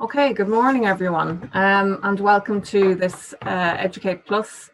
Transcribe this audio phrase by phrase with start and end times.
[0.00, 4.70] Okay, good morning, everyone, um, and welcome to this uh, Educate Plus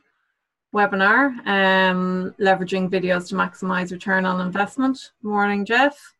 [0.74, 5.12] webinar, um, leveraging videos to maximize return on investment.
[5.22, 6.14] Morning, Jeff.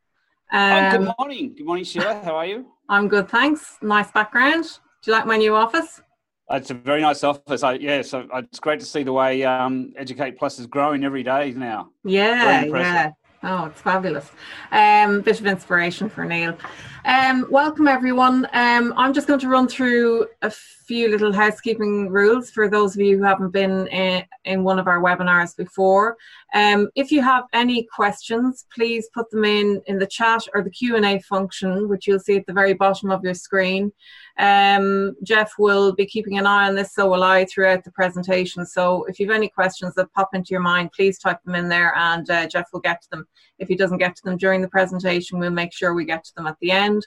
[0.50, 1.54] Um, oh, good um, morning.
[1.54, 2.22] Good morning, Sheila.
[2.24, 2.64] How are you?
[2.88, 3.76] I'm good, thanks.
[3.82, 4.64] Nice background.
[5.02, 6.00] Do you like my new office?
[6.50, 7.62] It's a very nice office.
[7.62, 11.22] I, yeah, so it's great to see the way um, Educate Plus is growing every
[11.22, 11.90] day now.
[12.04, 13.10] Yeah, yeah.
[13.46, 14.30] Oh, it's fabulous.
[14.72, 16.56] Um, bit of inspiration for Neil.
[17.04, 18.48] Um, welcome everyone.
[18.54, 20.50] Um, I'm just going to run through a
[20.86, 24.86] few little housekeeping rules for those of you who haven't been in, in one of
[24.86, 26.16] our webinars before.
[26.54, 30.70] Um, if you have any questions, please put them in in the chat or the
[30.70, 33.92] Q&A function, which you'll see at the very bottom of your screen.
[34.38, 38.66] Um, Jeff will be keeping an eye on this, so will I throughout the presentation.
[38.66, 41.68] So if you have any questions that pop into your mind, please type them in
[41.68, 43.26] there and uh, Jeff will get to them.
[43.58, 46.34] If he doesn't get to them during the presentation, we'll make sure we get to
[46.34, 47.06] them at the end.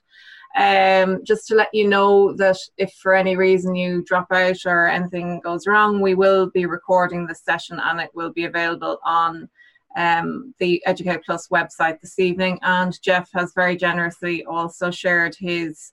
[0.56, 4.88] Um, just to let you know that if for any reason you drop out or
[4.88, 9.50] anything goes wrong, we will be recording the session and it will be available on
[9.96, 12.60] um, the Educate Plus website this evening.
[12.62, 15.92] And Jeff has very generously also shared his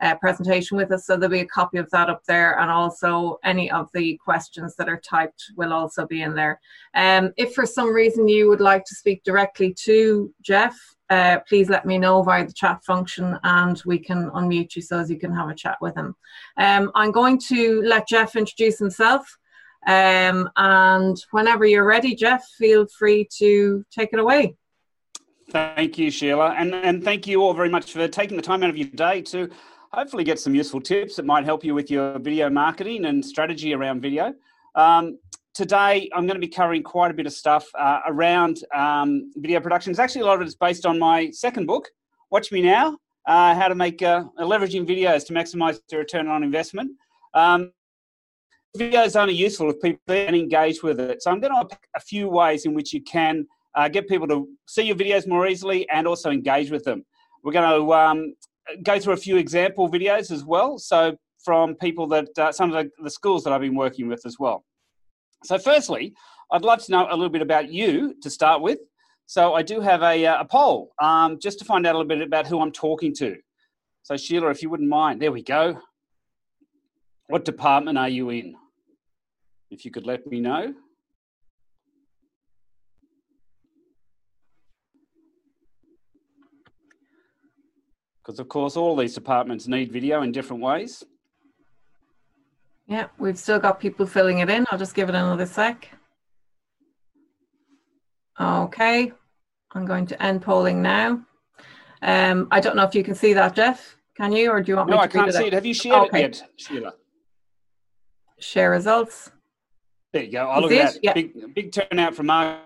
[0.00, 1.06] uh, presentation with us.
[1.06, 4.76] So there'll be a copy of that up there, and also any of the questions
[4.76, 6.60] that are typed will also be in there.
[6.94, 10.76] Um, if for some reason you would like to speak directly to Jeff,
[11.10, 14.98] uh, please let me know via the chat function and we can unmute you so
[14.98, 16.14] as you can have a chat with him.
[16.56, 19.38] Um, I'm going to let Jeff introduce himself.
[19.86, 24.56] Um, and whenever you're ready, Jeff, feel free to take it away.
[25.50, 26.54] Thank you, Sheila.
[26.58, 29.22] And, and thank you all very much for taking the time out of your day
[29.22, 29.48] to
[29.92, 33.72] hopefully get some useful tips that might help you with your video marketing and strategy
[33.74, 34.34] around video.
[34.74, 35.18] Um,
[35.56, 39.58] today, I'm going to be covering quite a bit of stuff uh, around um, video
[39.58, 39.90] production.
[39.90, 41.88] It's actually a lot of it is based on my second book,
[42.30, 46.42] Watch Me Now, uh, How to Make uh, Leveraging Videos to Maximize the Return on
[46.42, 46.92] Investment.
[47.32, 47.72] Um,
[48.78, 51.22] is only useful if people can engage with it.
[51.22, 54.28] So I'm going to pick a few ways in which you can uh, get people
[54.28, 57.02] to see your videos more easily and also engage with them.
[57.42, 58.34] We're going to um,
[58.82, 60.76] go through a few example videos as well.
[60.76, 64.26] So from people that uh, some of the, the schools that I've been working with
[64.26, 64.62] as well.
[65.44, 66.14] So firstly,
[66.50, 68.78] I'd love to know a little bit about you to start with.
[69.26, 72.08] So I do have a, uh, a poll um, just to find out a little
[72.08, 73.36] bit about who I'm talking to.
[74.02, 75.80] So Sheila, if you wouldn't mind, there we go.
[77.28, 78.54] What department are you in?
[79.70, 80.74] If you could let me know.
[88.26, 91.04] because of course all these departments need video in different ways.
[92.86, 94.64] Yeah, we've still got people filling it in.
[94.70, 95.90] I'll just give it another sec.
[98.40, 99.12] Okay,
[99.72, 101.22] I'm going to end polling now.
[102.02, 103.96] Um, I don't know if you can see that, Jeff.
[104.16, 105.16] Can you, or do you want no, me to?
[105.16, 105.52] No, I can't see it.
[105.52, 106.24] Have you shared okay.
[106.24, 106.94] it yet, Sheila?
[108.38, 109.30] Share results.
[110.12, 110.46] There you go.
[110.46, 111.00] I'll look at that.
[111.02, 111.12] Yeah.
[111.14, 112.60] Big, big turnout from our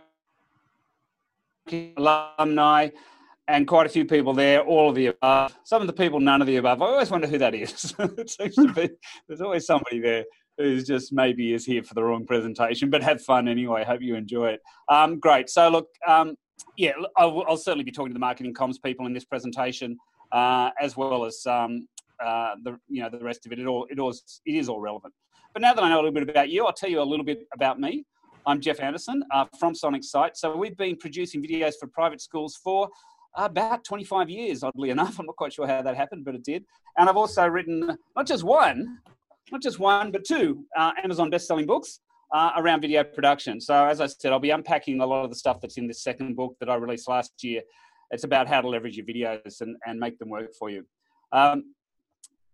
[1.97, 2.89] alumni
[3.51, 5.57] and quite a few people there, all of the above.
[5.65, 6.81] Some of the people, none of the above.
[6.81, 7.93] I always wonder who that is.
[8.75, 8.91] be
[9.27, 10.25] there's always somebody there
[10.57, 13.83] who's just maybe is here for the wrong presentation, but have fun anyway.
[13.83, 14.61] Hope you enjoy it.
[14.89, 15.51] Um, great.
[15.51, 16.37] So look, um,
[16.77, 19.99] yeah, I'll, I'll, certainly be talking to the marketing comms people in this presentation,
[20.31, 21.89] uh, as well as um,
[22.25, 23.59] uh, the you know the rest of it.
[23.59, 25.13] It all it all it is all relevant.
[25.53, 27.25] But now that I know a little bit about you, I'll tell you a little
[27.25, 28.05] bit about me.
[28.47, 30.37] I'm Jeff Anderson uh, from Sonic Sight.
[30.37, 32.89] So we've been producing videos for private schools for
[33.37, 35.19] about 25 years, oddly enough.
[35.21, 36.65] I'm not quite sure how that happened, but it did.
[36.99, 38.99] And I've also written not just one,
[39.51, 42.01] not just one, but two uh, Amazon best-selling books
[42.33, 43.61] uh, around video production.
[43.61, 46.03] So as I said, I'll be unpacking a lot of the stuff that's in this
[46.03, 47.63] second book that I released last year.
[48.11, 50.85] It's about how to leverage your videos and, and make them work for you.
[51.33, 51.75] Um,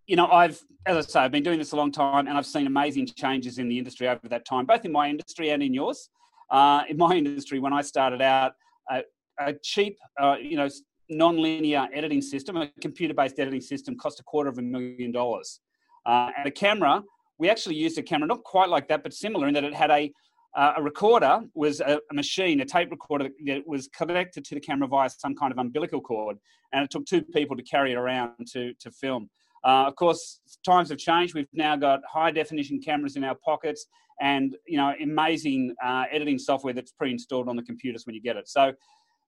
[0.07, 2.47] you know, I've, as I say, I've been doing this a long time and I've
[2.47, 5.75] seen amazing changes in the industry over that time, both in my industry and in
[5.75, 6.11] yours.
[6.51, 8.53] Uh, in my industry, when I started out,
[8.91, 9.01] uh,
[9.39, 10.69] a cheap, uh, you know,
[11.09, 15.61] non-linear editing system, a computer-based editing system, cost a quarter of a million dollars.
[16.05, 17.03] Uh, and a camera,
[17.39, 19.91] we actually used a camera not quite like that, but similar in that it had
[19.91, 20.13] a
[20.57, 24.61] uh, a recorder was a, a, machine, a tape recorder that was connected to the
[24.61, 26.39] camera via some kind of umbilical cord,
[26.73, 29.29] and it took two people to carry it around to to film.
[29.65, 31.35] Uh, of course, times have changed.
[31.35, 33.87] We've now got high definition cameras in our pockets,
[34.21, 38.37] and you know, amazing uh, editing software that's pre-installed on the computers when you get
[38.37, 38.49] it.
[38.49, 38.73] So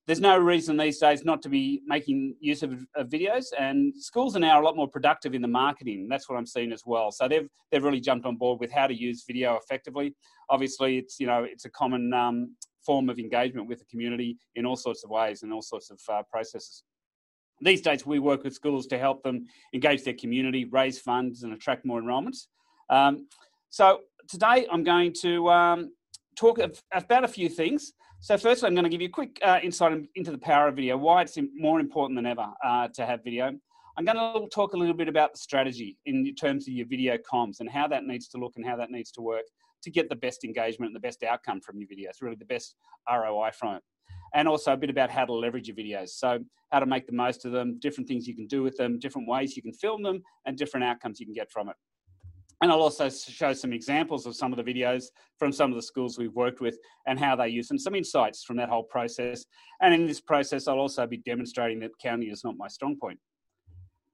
[0.08, 4.34] there's no reason these days not to be making use of, of, videos and schools
[4.34, 7.12] are now a lot more productive in the marketing that's what i'm seeing as well
[7.12, 10.14] so they've they've really jumped on board with how to use video effectively
[10.48, 14.64] obviously it's you know it's a common um, form of engagement with the community in
[14.64, 16.84] all sorts of ways and all sorts of uh, processes
[17.60, 21.52] These days, we work with schools to help them engage their community, raise funds, and
[21.52, 22.48] attract more enrolments.
[22.88, 23.26] Um,
[23.68, 25.92] so today, I'm going to um,
[26.36, 26.60] talk
[26.92, 27.92] about a few things.
[28.20, 30.74] So firstly, I'm going to give you a quick uh, insight into the power of
[30.74, 33.52] video, why it's more important than ever uh, to have video.
[33.96, 37.16] I'm going to talk a little bit about the strategy in terms of your video
[37.16, 39.44] comms and how that needs to look and how that needs to work
[39.82, 42.74] to get the best engagement and the best outcome from your videos, really the best
[43.08, 43.82] ROI from it.
[44.34, 46.10] And also a bit about how to leverage your videos.
[46.10, 46.40] So,
[46.70, 49.28] how to make the most of them, different things you can do with them, different
[49.28, 51.76] ways you can film them, and different outcomes you can get from it.
[52.60, 55.04] And I'll also show some examples of some of the videos
[55.38, 56.76] from some of the schools we've worked with
[57.06, 59.44] and how they use them, some insights from that whole process.
[59.80, 63.20] And in this process, I'll also be demonstrating that counting is not my strong point.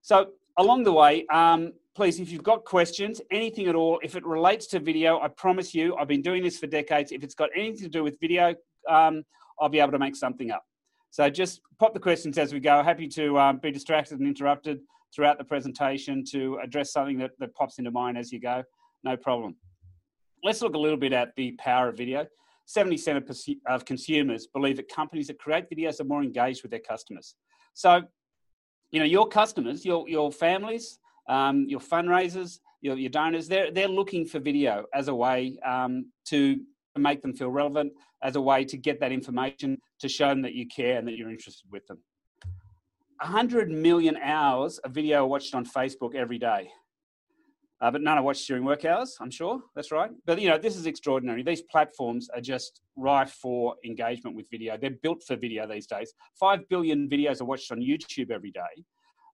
[0.03, 4.27] So along the way, um, please, if you've got questions, anything at all, if it
[4.27, 7.13] relates to video, I promise you, I've been doing this for decades.
[7.13, 8.55] If it's got anything to do with video,
[8.91, 9.25] um,
[9.59, 10.65] I'll be able to make something up.
[11.11, 12.83] So just pop the questions as we go.
[12.83, 14.81] Happy to um, be distracted and interrupted
[15.15, 18.63] throughout the presentation to address something that, that pops into mind as you go.
[19.05, 19.57] No problem.
[20.43, 22.27] Let's look a little bit at the power of video.
[22.69, 27.35] 70% of consumers believe that companies that create videos are more engaged with their customers.
[27.75, 28.03] So,
[28.91, 33.89] you know, your customers, your, your families, um, your fundraisers, your, your donors, they're, they're
[33.89, 36.61] looking for video as a way um, to
[36.97, 40.55] make them feel relevant, as a way to get that information, to show them that
[40.55, 41.99] you care and that you're interested with them.
[43.21, 46.71] 100 million hours of video watched on Facebook every day.
[47.81, 49.61] Uh, but none are watched during work hours, I'm sure.
[49.75, 50.11] That's right.
[50.25, 51.43] But, you know, this is extraordinary.
[51.43, 54.79] These platforms are just rife for engagement with video.
[54.79, 56.15] They're built for video these days.
[56.39, 58.85] Five billion videos are watched on YouTube every day.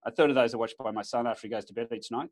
[0.07, 2.11] A third of those are watched by my son after he goes to bed each
[2.11, 2.31] night.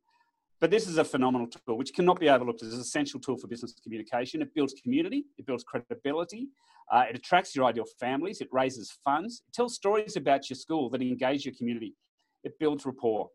[0.60, 3.46] But this is a phenomenal tool which cannot be overlooked It's an essential tool for
[3.46, 4.42] business communication.
[4.42, 6.48] It builds community, it builds credibility,
[6.92, 10.90] uh, it attracts your ideal families, it raises funds, it tells stories about your school
[10.90, 11.94] that engage your community,
[12.42, 13.28] it builds rapport.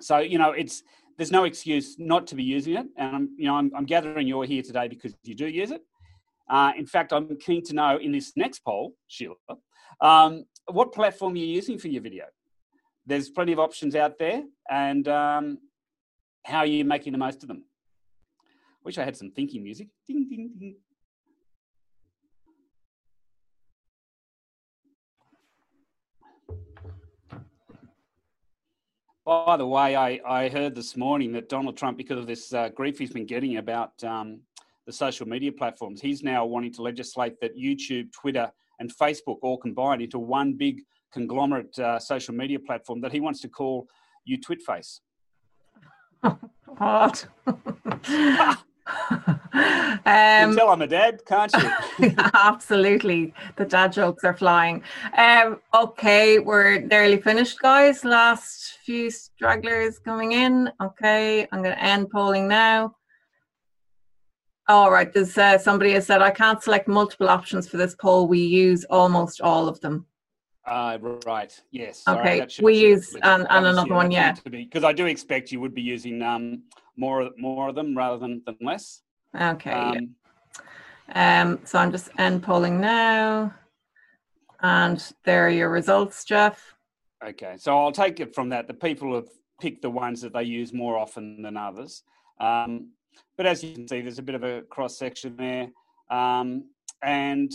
[0.00, 0.82] So you know, it's
[1.16, 4.26] there's no excuse not to be using it, and I'm you know I'm, I'm gathering
[4.26, 5.82] you're here today because you do use it.
[6.48, 9.34] Uh, in fact, I'm keen to know in this next poll, Sheila,
[10.00, 12.24] um, what platform you're using for your video.
[13.06, 15.58] There's plenty of options out there, and um,
[16.44, 17.64] how are you making the most of them?
[18.84, 19.88] Wish I had some thinking music.
[20.06, 20.76] Ding, ding, ding.
[29.24, 32.70] By the way, I, I heard this morning that Donald Trump, because of this uh,
[32.70, 34.40] grief he's been getting about um,
[34.86, 38.50] the social media platforms, he's now wanting to legislate that YouTube, Twitter,
[38.80, 40.80] and Facebook all combine into one big
[41.12, 43.86] conglomerate uh, social media platform that he wants to call
[44.24, 45.00] You Twitface.
[46.22, 47.26] What?
[47.46, 47.56] um,
[50.56, 51.52] tell I'm a dad, can't
[51.98, 52.14] you?
[52.34, 53.34] absolutely.
[53.56, 54.82] The dad jokes are flying.
[55.16, 58.04] Um, okay, we're nearly finished, guys.
[58.04, 60.70] Last few stragglers coming in.
[60.82, 62.96] Okay, I'm going to end polling now.
[64.68, 68.28] All right, there's uh, somebody has said I can't select multiple options for this poll.
[68.28, 70.06] We use almost all of them.
[70.70, 71.60] Uh, right.
[71.72, 72.04] Yes.
[72.06, 72.46] Okay.
[72.62, 74.12] We use and, and another one.
[74.12, 74.36] Yeah.
[74.48, 76.62] Because I do expect you would be using um,
[76.96, 79.02] more more of them rather than, than less.
[79.38, 79.72] Okay.
[79.72, 80.14] Um,
[81.12, 81.42] yeah.
[81.42, 83.52] um, so I'm just end polling now,
[84.60, 86.76] and there are your results, Jeff.
[87.26, 87.56] Okay.
[87.58, 88.68] So I'll take it from that.
[88.68, 89.28] The people have
[89.60, 92.04] picked the ones that they use more often than others.
[92.38, 92.90] Um,
[93.36, 95.68] but as you can see, there's a bit of a cross section there,
[96.16, 96.66] um,
[97.02, 97.52] and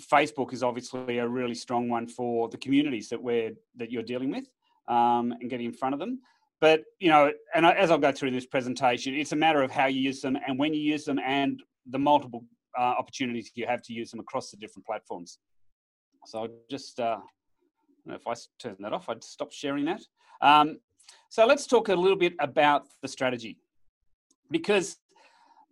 [0.00, 4.30] Facebook is obviously a really strong one for the communities that we're that you're dealing
[4.30, 4.46] with
[4.88, 6.20] um, and getting in front of them.
[6.60, 9.86] But you know, and as I'll go through this presentation, it's a matter of how
[9.86, 12.44] you use them and when you use them, and the multiple
[12.78, 15.38] uh, opportunities you have to use them across the different platforms.
[16.26, 17.18] So I'll just, uh,
[18.06, 20.02] if I turn that off, I'd stop sharing that.
[20.40, 20.78] Um,
[21.30, 23.56] so let's talk a little bit about the strategy,
[24.50, 24.96] because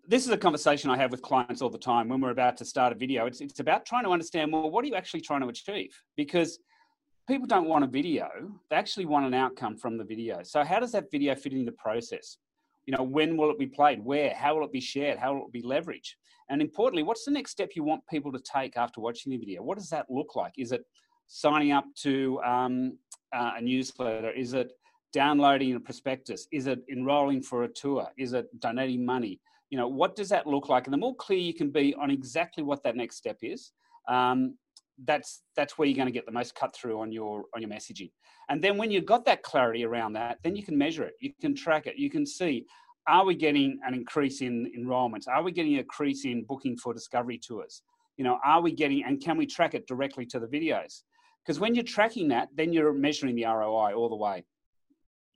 [0.09, 2.65] this is a conversation I have with clients all the time when we're about to
[2.65, 3.27] start a video.
[3.27, 6.01] It's, it's about trying to understand, well, what are you actually trying to achieve?
[6.17, 6.59] Because
[7.29, 8.29] people don't want a video,
[8.71, 10.43] they actually want an outcome from the video.
[10.43, 12.39] So, how does that video fit in the process?
[12.87, 14.05] You know, when will it be played?
[14.05, 14.33] Where?
[14.33, 15.19] How will it be shared?
[15.19, 16.13] How will it be leveraged?
[16.49, 19.63] And importantly, what's the next step you want people to take after watching the video?
[19.63, 20.53] What does that look like?
[20.57, 20.85] Is it
[21.27, 22.97] signing up to um,
[23.35, 24.31] uh, a newsletter?
[24.31, 24.71] Is it
[25.13, 26.47] downloading a prospectus?
[26.53, 28.07] Is it enrolling for a tour?
[28.17, 29.41] Is it donating money?
[29.71, 30.87] You know, what does that look like?
[30.87, 33.73] And the more clear you can be on exactly what that next step is,
[34.09, 34.57] um,
[35.05, 37.71] that's that's where you're going to get the most cut through on your on your
[37.71, 38.11] messaging.
[38.49, 41.33] And then when you've got that clarity around that, then you can measure it, you
[41.41, 42.65] can track it, you can see
[43.09, 45.29] are we getting an increase in enrollments?
[45.29, 47.83] Are we getting an increase in booking for discovery tours?
[48.17, 51.03] You know, are we getting and can we track it directly to the videos?
[51.45, 54.45] Because when you're tracking that, then you're measuring the ROI all the way.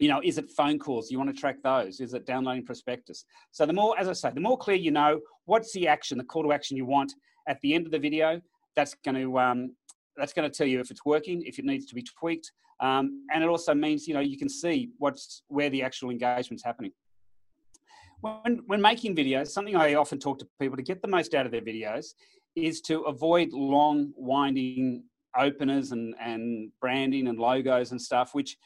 [0.01, 1.11] You know, is it phone calls?
[1.11, 2.01] You want to track those?
[2.01, 3.25] Is it downloading prospectus?
[3.53, 6.25] So the more, as I say, the more clear you know what's the action, the
[6.25, 7.13] call to action you want
[7.47, 8.41] at the end of the video,
[8.75, 9.77] that's going to um,
[10.17, 13.27] that's going to tell you if it's working, if it needs to be tweaked, um,
[13.33, 16.93] and it also means you know you can see what's where the actual engagement's happening.
[18.23, 21.47] When, when making videos, something I often talk to people to get the most out
[21.47, 22.09] of their videos
[22.55, 25.05] is to avoid long, winding
[25.39, 28.57] openers and, and branding and logos and stuff, which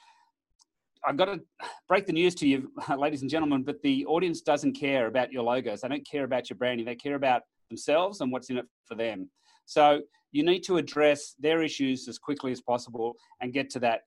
[1.06, 1.40] I've got to
[1.88, 5.42] break the news to you, ladies and gentlemen, but the audience doesn't care about your
[5.42, 5.82] logos.
[5.82, 6.86] They don't care about your branding.
[6.86, 9.28] They care about themselves and what's in it for them.
[9.66, 10.00] So
[10.32, 14.02] you need to address their issues as quickly as possible and get to that.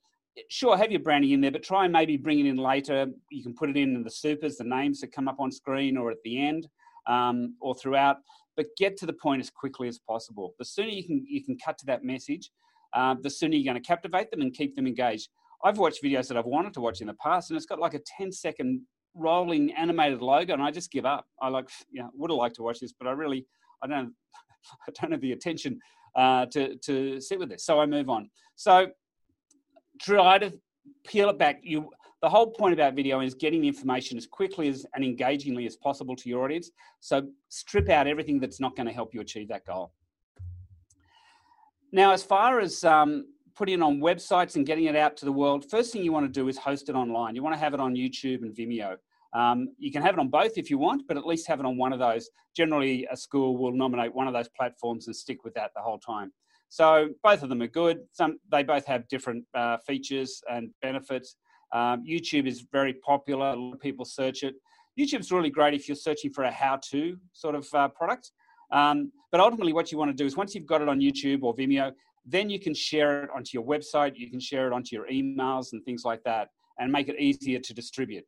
[0.50, 3.08] Sure, have your branding in there, but try and maybe bring it in later.
[3.32, 5.98] You can put it in, in the supers, the names that come up on screen
[5.98, 6.68] or at the end
[7.08, 8.18] um, or throughout,
[8.56, 10.54] but get to the point as quickly as possible.
[10.60, 12.52] The sooner you can, you can cut to that message,
[12.94, 15.30] uh, the sooner you're going to captivate them and keep them engaged.
[15.64, 17.94] I've watched videos that I've wanted to watch in the past, and it's got like
[17.94, 18.82] a 10 second
[19.16, 21.26] rolling animated logo, and I just give up.
[21.42, 23.46] I like, you know, would have liked to watch this, but I really,
[23.84, 24.14] I don't,
[24.88, 25.80] I don't have the attention
[26.16, 27.66] uh, to to sit with this.
[27.66, 28.30] So I move on.
[28.56, 28.88] So
[30.02, 30.54] try to
[31.06, 31.60] peel it back.
[31.64, 31.90] You
[32.22, 35.76] the whole point about video is getting the information as quickly as and engagingly as
[35.76, 36.72] possible to your audience.
[37.00, 39.94] So strip out everything that's not going to help you achieve that goal.
[41.92, 45.32] Now, as far as um, putting it on websites and getting it out to the
[45.32, 47.36] world, first thing you want to do is host it online.
[47.36, 48.98] You want to have it on YouTube and Vimeo.
[49.34, 51.66] Um, you can have it on both if you want, but at least have it
[51.66, 52.30] on one of those.
[52.56, 56.00] Generally, a school will nominate one of those platforms and stick with that the whole
[56.00, 56.32] time.
[56.70, 58.00] So both of them are good.
[58.12, 61.36] Some they both have different uh, features and benefits.
[61.74, 63.48] Um, YouTube is very popular.
[63.48, 64.56] A lot of people search it.
[65.00, 68.32] YouTube's really great if you're searching for a how-to sort of uh, product.
[68.72, 71.44] Um, but ultimately, what you want to do is once you've got it on YouTube
[71.44, 71.92] or Vimeo,
[72.28, 74.14] then you can share it onto your website.
[74.16, 77.60] You can share it onto your emails and things like that, and make it easier
[77.60, 78.26] to distribute.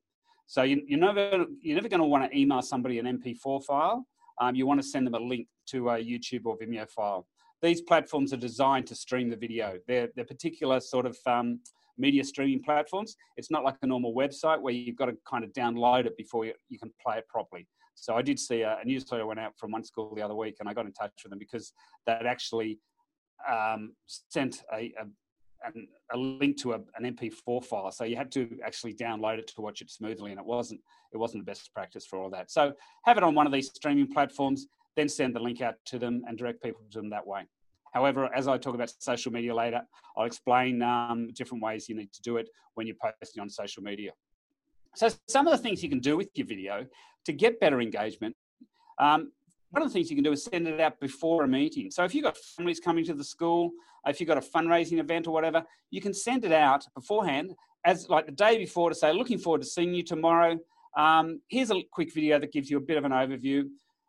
[0.48, 4.06] So you, are never you're never going to want to email somebody an MP4 file.
[4.42, 7.28] Um, you want to send them a link to a YouTube or Vimeo file.
[7.62, 9.78] These platforms are designed to stream the video.
[9.86, 11.60] They're, they're particular sort of um,
[11.98, 13.16] media streaming platforms.
[13.36, 16.46] It's not like a normal website where you've got to kind of download it before
[16.46, 17.68] you, you can play it properly.
[17.96, 20.56] So I did see a, a newsletter went out from one school the other week,
[20.62, 21.74] and I got in touch with them because
[22.08, 22.80] that actually
[23.48, 25.72] um, sent a, a,
[26.14, 27.92] a link to a, an MP4 file.
[27.92, 30.82] So you had to actually download it to watch it smoothly, and it wasn't
[31.12, 32.52] it wasn't the best practice for all that.
[32.52, 32.74] So
[33.06, 36.24] have it on one of these streaming platforms, then send the link out to them
[36.28, 37.46] and direct people to them that way.
[37.94, 39.82] However, as I talk about social media later,
[40.16, 43.82] I'll explain um, different ways you need to do it when you're posting on social
[43.82, 44.12] media.
[44.96, 46.86] So some of the things you can do with your video
[47.26, 48.36] to get better engagement.
[49.00, 49.32] Um,
[49.72, 51.92] one of the things you can do is send it out before a meeting.
[51.92, 53.72] So if you've got families coming to the school,
[54.08, 57.54] if you've got a fundraising event or whatever, you can send it out beforehand
[57.86, 60.58] as like the day before to say, looking forward to seeing you tomorrow.
[60.98, 63.66] Um, here's a quick video that gives you a bit of an overview.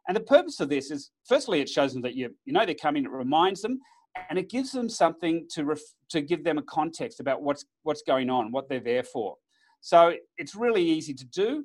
[0.08, 2.74] And the purpose of this is, firstly, it shows them that you, you know they're
[2.74, 3.04] coming.
[3.04, 3.80] It reminds them,
[4.28, 8.02] and it gives them something to ref, to give them a context about what's what's
[8.02, 9.36] going on, what they're there for.
[9.82, 11.64] So it's really easy to do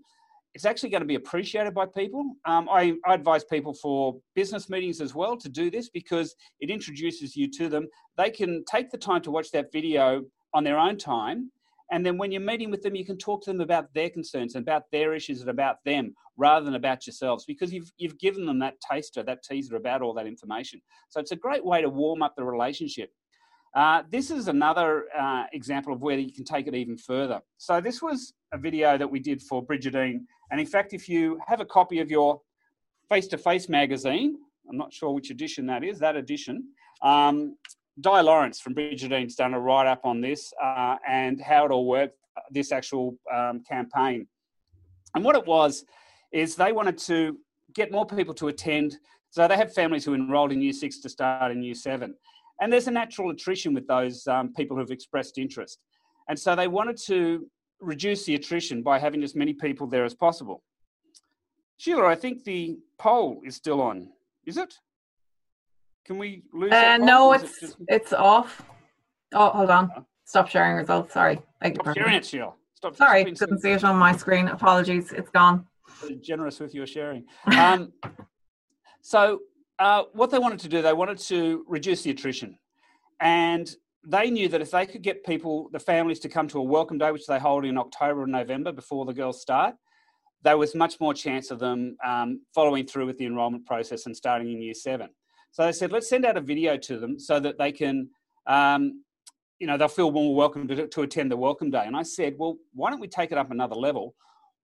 [0.55, 2.23] it's actually going to be appreciated by people.
[2.45, 6.69] Um, I, I, advise people for business meetings as well to do this because it
[6.69, 7.87] introduces you to them.
[8.17, 11.51] They can take the time to watch that video on their own time.
[11.91, 14.55] And then when you're meeting with them, you can talk to them about their concerns
[14.55, 18.45] and about their issues and about them rather than about yourselves because you've, you've given
[18.45, 20.81] them that taster, that teaser about all that information.
[21.09, 23.11] So it's a great way to warm up the relationship.
[23.75, 27.41] Uh, this is another uh, example of where you can take it even further.
[27.57, 30.21] So this was a video that we did for Brigidine.
[30.49, 32.41] And in fact, if you have a copy of your
[33.09, 36.69] face-to-face magazine, I'm not sure which edition that is, that edition,
[37.01, 37.57] um,
[37.99, 42.17] Di Lawrence from Brigidine's done a write-up on this uh, and how it all worked,
[42.49, 44.27] this actual um, campaign.
[45.13, 45.85] And what it was
[46.31, 47.37] is they wanted to
[47.73, 48.97] get more people to attend.
[49.29, 52.15] So they have families who enrolled in year six to start in year seven.
[52.61, 55.79] And there's a natural attrition with those um, people who've expressed interest.
[56.29, 57.45] And so they wanted to
[57.79, 60.63] reduce the attrition by having as many people there as possible.
[61.77, 64.09] Sheila, I think the poll is still on.
[64.45, 64.75] Is it?
[66.05, 67.77] Can we lose uh, No, it's it just...
[67.87, 68.61] it's off.
[69.33, 70.05] Oh, hold on.
[70.25, 71.13] Stop sharing results.
[71.13, 71.39] Sorry.
[71.61, 72.53] Thank Stop sharing it, Sheila.
[72.75, 72.95] Stop.
[72.95, 74.47] Sorry, couldn't see it on my screen.
[74.47, 75.11] Apologies.
[75.11, 75.65] It's gone.
[76.21, 77.25] Generous with your sharing.
[77.47, 77.93] Um,
[79.01, 79.39] so
[79.77, 82.57] uh, what they wanted to do, they wanted to reduce the attrition.
[83.19, 83.73] And
[84.07, 86.97] they knew that if they could get people, the families, to come to a welcome
[86.97, 89.75] day, which they hold in October and November before the girls start,
[90.43, 94.15] there was much more chance of them um, following through with the enrolment process and
[94.15, 95.09] starting in year seven.
[95.51, 98.09] So they said, let's send out a video to them so that they can
[98.45, 99.03] um,
[99.59, 101.83] you know, they'll feel more welcome to, to attend the welcome day.
[101.85, 104.15] And I said, well, why don't we take it up another level?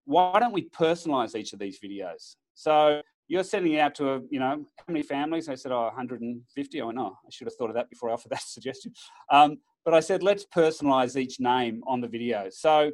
[0.05, 2.35] Why don't we personalize each of these videos?
[2.53, 5.47] So you're sending it out to, a, you know, how many families?
[5.47, 6.81] I said, oh, 150.
[6.81, 8.91] I went, oh, I should have thought of that before I offered that suggestion.
[9.31, 12.47] Um, but I said, let's personalize each name on the video.
[12.49, 12.91] So,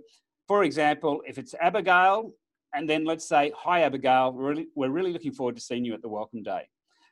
[0.47, 2.33] for example, if it's Abigail,
[2.75, 5.95] and then let's say, hi, Abigail, we're really, we're really looking forward to seeing you
[5.95, 6.69] at the welcome day.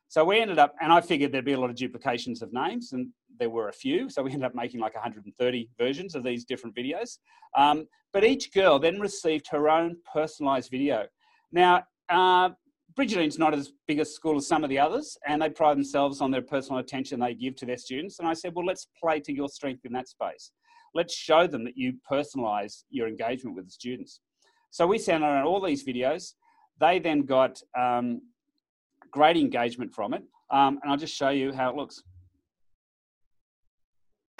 [0.08, 2.94] So we ended up, and I figured there'd be a lot of duplications of names,
[2.94, 3.08] and
[3.40, 4.08] there were a few.
[4.08, 7.18] So we ended up making like 130 versions of these different videos.
[7.58, 11.08] Um, but each girl then received her own personalised video.
[11.52, 12.50] Now, uh,
[12.98, 16.22] Brigidine's not as big a school as some of the others, and they pride themselves
[16.22, 18.20] on their personal attention they give to their students.
[18.20, 20.52] And I said, well, let's play to your strength in that space.
[20.94, 24.22] Let's show them that you personalise your engagement with the students.
[24.72, 26.36] So we sent out all these videos.
[26.80, 28.22] They then got um,
[29.12, 30.24] great engagement from it.
[30.50, 32.02] Um, and I'll just show you how it looks.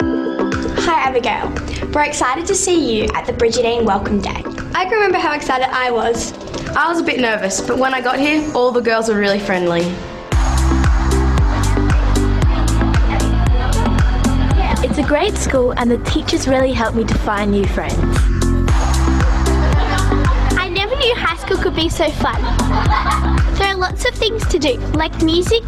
[0.00, 1.50] Hi Abigail,
[1.92, 4.42] we're excited to see you at the Brigidine Welcome Day.
[4.74, 6.32] I can remember how excited I was.
[6.78, 9.40] I was a bit nervous, but when I got here, all the girls were really
[9.40, 9.80] friendly.
[14.86, 17.94] It's a great school and the teachers really helped me to find new friends.
[20.58, 22.42] I never knew high school could be so fun.
[23.56, 25.62] There are lots of things to do, like music,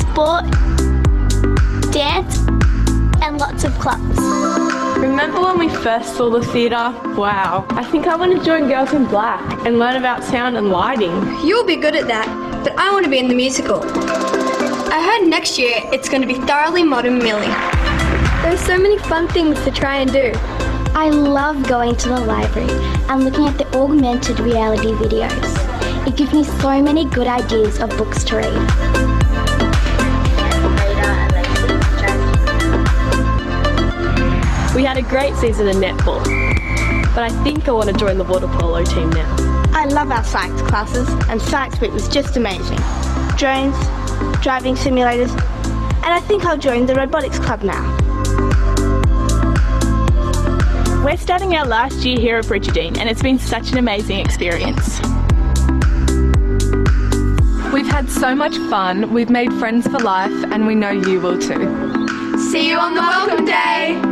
[0.00, 0.44] sport,
[1.92, 2.36] dance,
[3.22, 4.61] and lots of clubs.
[5.02, 6.94] Remember when we first saw the theatre?
[7.16, 10.68] Wow, I think I want to join Girls in Black and learn about sound and
[10.70, 11.10] lighting.
[11.44, 12.28] You'll be good at that,
[12.62, 13.80] but I want to be in the musical.
[13.82, 17.52] I heard next year it's going to be thoroughly modern Millie.
[18.42, 20.30] There's so many fun things to try and do.
[20.94, 22.70] I love going to the library
[23.08, 26.06] and looking at the augmented reality videos.
[26.06, 29.11] It gives me so many good ideas of books to read.
[34.74, 36.24] We had a great season in netball,
[37.14, 39.36] but I think I want to join the water polo team now.
[39.74, 42.78] I love our science classes, and Science Week was just amazing.
[43.36, 43.76] Drones,
[44.42, 47.82] driving simulators, and I think I'll join the robotics club now.
[51.04, 55.00] We're starting our last year here at Brigidine, and it's been such an amazing experience.
[57.74, 61.38] We've had so much fun, we've made friends for life, and we know you will
[61.38, 62.38] too.
[62.50, 64.11] See you on the welcome day!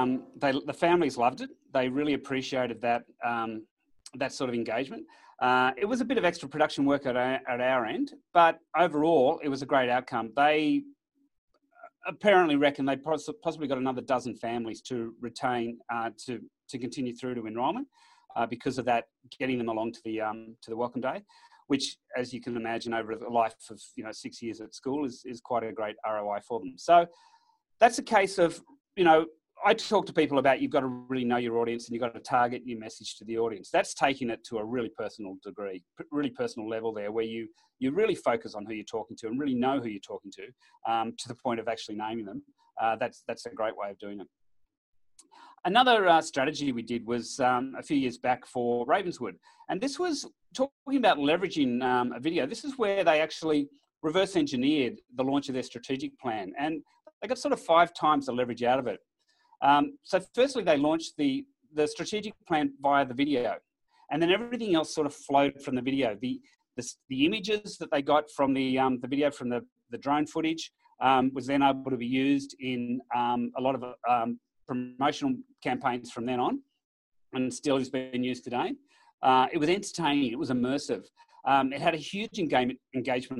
[0.00, 1.50] Um, they the families loved it.
[1.72, 3.66] They really appreciated that um,
[4.14, 5.04] that sort of engagement.
[5.40, 8.58] Uh, it was a bit of extra production work at our, at our end, but
[8.76, 10.30] overall, it was a great outcome.
[10.36, 10.82] They
[12.06, 17.34] apparently reckon they possibly got another dozen families to retain uh, to to continue through
[17.34, 17.88] to enrolment
[18.36, 19.04] uh, because of that,
[19.38, 21.22] getting them along to the um, to the welcome day,
[21.68, 25.04] which, as you can imagine, over the life of you know six years at school
[25.04, 26.74] is is quite a great ROI for them.
[26.76, 27.06] So
[27.80, 28.60] that's a case of
[28.96, 29.26] you know
[29.64, 32.14] I talk to people about you've got to really know your audience and you've got
[32.14, 33.70] to target your message to the audience.
[33.70, 37.92] That's taking it to a really personal degree, really personal level there, where you you
[37.92, 41.14] really focus on who you're talking to and really know who you're talking to, um,
[41.18, 42.42] to the point of actually naming them.
[42.80, 44.26] Uh, that's that's a great way of doing it.
[45.64, 49.36] Another uh, strategy we did was um, a few years back for Ravenswood,
[49.68, 52.46] and this was talking about leveraging um, a video.
[52.46, 53.68] This is where they actually
[54.02, 56.82] reverse engineered the launch of their strategic plan, and
[57.20, 59.00] they got sort of five times the leverage out of it.
[59.62, 61.44] Um, so firstly, they launched the,
[61.74, 63.56] the strategic plan via the video,
[64.10, 66.16] and then everything else sort of flowed from the video.
[66.20, 66.40] The,
[66.76, 70.26] the, the images that they got from the, um, the video from the, the drone
[70.26, 75.34] footage um, was then able to be used in um, a lot of um, promotional
[75.62, 76.60] campaigns from then on,
[77.32, 78.74] and still is being used today.
[79.22, 81.04] Uh, it was entertaining, it was immersive.
[81.46, 82.78] Um, it had a huge engagement,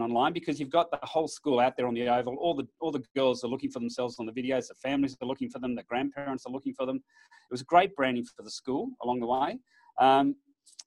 [0.01, 2.37] online because you've got the whole school out there on the oval.
[2.37, 4.69] All the all the girls are looking for themselves on the videos.
[4.69, 5.75] The families are looking for them.
[5.75, 6.97] The grandparents are looking for them.
[6.97, 9.59] It was great branding for the school along the way,
[10.01, 10.35] um,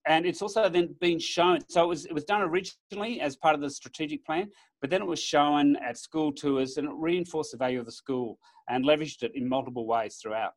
[0.07, 1.59] and it's also then been shown.
[1.69, 4.49] So it was it was done originally as part of the strategic plan,
[4.81, 7.91] but then it was shown at school tours, and it reinforced the value of the
[7.91, 10.53] school and leveraged it in multiple ways throughout.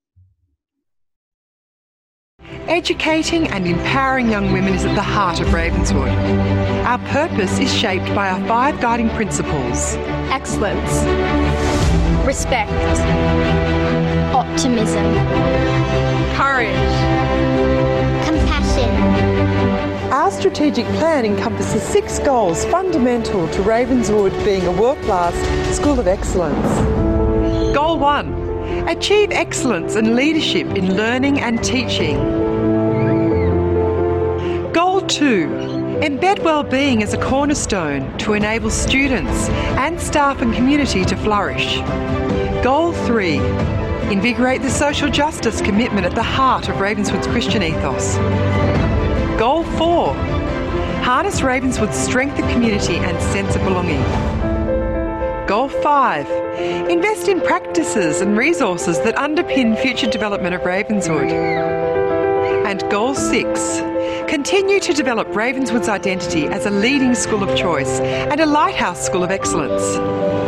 [2.69, 6.09] Educating and empowering young women is at the heart of Ravenswood.
[6.85, 9.95] Our purpose is shaped by our five guiding principles
[10.33, 11.05] excellence,
[12.27, 12.73] respect,
[14.35, 15.15] optimism,
[16.35, 16.75] courage,
[18.27, 18.91] compassion.
[20.13, 25.35] Our strategic plan encompasses six goals fundamental to Ravenswood being a world class
[25.77, 26.67] school of excellence.
[27.73, 28.47] Goal one
[28.89, 32.36] Achieve excellence and leadership in learning and teaching.
[35.09, 35.47] 2
[36.03, 41.77] Embed wellbeing as a cornerstone to enable students and staff and community to flourish.
[42.63, 43.39] Goal 3
[44.11, 48.17] Invigorate the social justice commitment at the heart of Ravenswood's Christian ethos.
[49.39, 50.15] Goal 4
[51.03, 54.03] Harness Ravenswood's strength of community and sense of belonging.
[55.47, 56.31] Goal 5
[56.91, 61.31] Invest in practices and resources that underpin future development of Ravenswood.
[61.31, 63.96] And Goal 6
[64.29, 69.23] Continue to develop Ravenswood's identity as a leading school of choice and a lighthouse school
[69.23, 70.46] of excellence.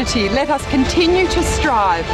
[0.00, 2.06] Let us continue to strive.
[2.06, 2.12] So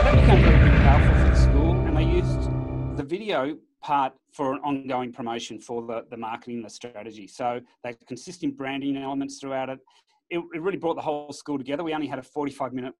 [0.00, 4.60] that became very, powerful for the school, and they used the video part for an
[4.60, 7.26] ongoing promotion for the, the marketing, the strategy.
[7.26, 9.80] So they consistent branding elements throughout it.
[10.28, 10.40] it.
[10.54, 11.82] It really brought the whole school together.
[11.82, 12.94] We only had a 45 minute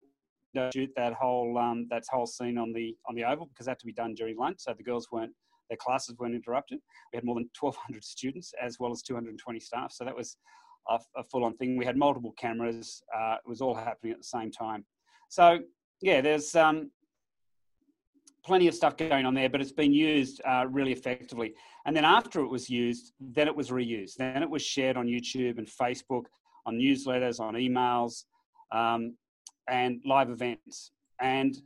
[0.75, 3.79] shoot that whole um, that whole scene on the on the oval because that had
[3.79, 5.33] to be done during lunch, so the girls weren't
[5.71, 6.81] their classes weren't interrupted.
[7.13, 10.37] We had more than 1,200 students as well as 220 staff, so that was
[10.89, 11.77] a, a full-on thing.
[11.77, 13.03] We had multiple cameras.
[13.17, 14.85] Uh, it was all happening at the same time.
[15.29, 15.61] So
[16.03, 16.91] yeah, there's um,
[18.45, 21.55] plenty of stuff going on there, but it's been used uh, really effectively.
[21.87, 24.17] And then after it was used, then it was reused.
[24.17, 26.25] Then it was shared on YouTube and Facebook,
[26.67, 28.25] on newsletters, on emails,
[28.73, 29.17] um,
[29.69, 30.93] and live events.
[31.21, 31.57] And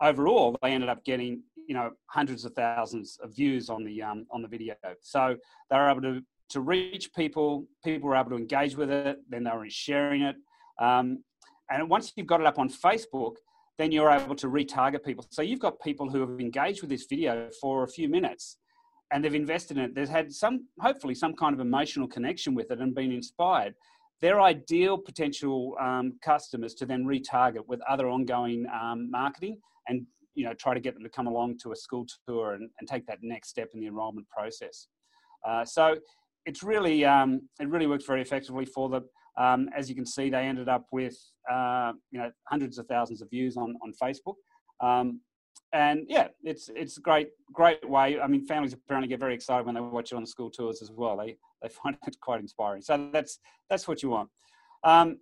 [0.00, 4.26] overall, they ended up getting you know hundreds of thousands of views on the um,
[4.30, 4.74] on the video.
[5.00, 5.36] So
[5.70, 7.66] they were able to to reach people.
[7.84, 9.18] People were able to engage with it.
[9.28, 10.36] Then they were sharing it.
[10.78, 11.22] Um,
[11.70, 13.36] and once you've got it up on Facebook,
[13.78, 15.24] then you're able to retarget people.
[15.30, 18.56] So you've got people who have engaged with this video for a few minutes
[19.10, 19.94] and they've invested in it.
[19.94, 23.74] They've had some, hopefully, some kind of emotional connection with it and been inspired.
[24.22, 30.44] They're ideal potential um, customers to then retarget with other ongoing um, marketing and you
[30.44, 33.06] know try to get them to come along to a school tour and, and take
[33.06, 34.88] that next step in the enrolment process.
[35.46, 35.96] Uh, so
[36.46, 39.04] it's really um, it really works very effectively for them.
[39.38, 41.16] Um, as you can see, they ended up with
[41.50, 44.34] uh, you know hundreds of thousands of views on on Facebook,
[44.80, 45.20] um,
[45.72, 48.20] and yeah, it's it's a great great way.
[48.20, 50.82] I mean, families apparently get very excited when they watch it on the school tours
[50.82, 51.16] as well.
[51.16, 52.82] They they find it quite inspiring.
[52.82, 54.30] So that's that's what you want.
[54.84, 55.18] Um,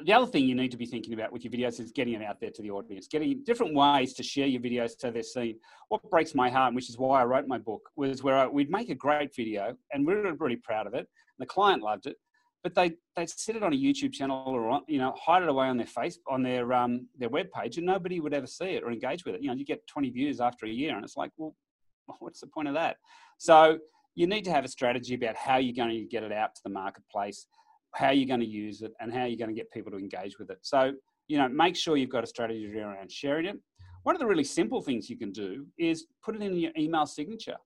[0.00, 2.22] the other thing you need to be thinking about with your videos is getting it
[2.22, 5.58] out there to the audience, getting different ways to share your videos so they're seen.
[5.88, 8.70] What breaks my heart, which is why I wrote my book, was where I, we'd
[8.70, 11.08] make a great video and we were really proud of it.
[11.38, 12.16] The client loved it,
[12.62, 15.48] but they they'd sit it on a YouTube channel or on, you know hide it
[15.48, 18.70] away on their face on their um their web page, and nobody would ever see
[18.76, 19.42] it or engage with it.
[19.42, 21.54] You know, you get 20 views after a year, and it's like, well,
[22.18, 22.96] what's the point of that?
[23.38, 23.78] So
[24.14, 26.60] you need to have a strategy about how you're going to get it out to
[26.64, 27.46] the marketplace
[27.94, 30.38] how you're going to use it and how you're going to get people to engage
[30.38, 30.58] with it.
[30.62, 30.92] So,
[31.28, 33.56] you know, make sure you've got a strategy around sharing it.
[34.02, 37.06] One of the really simple things you can do is put it in your email
[37.06, 37.56] signature.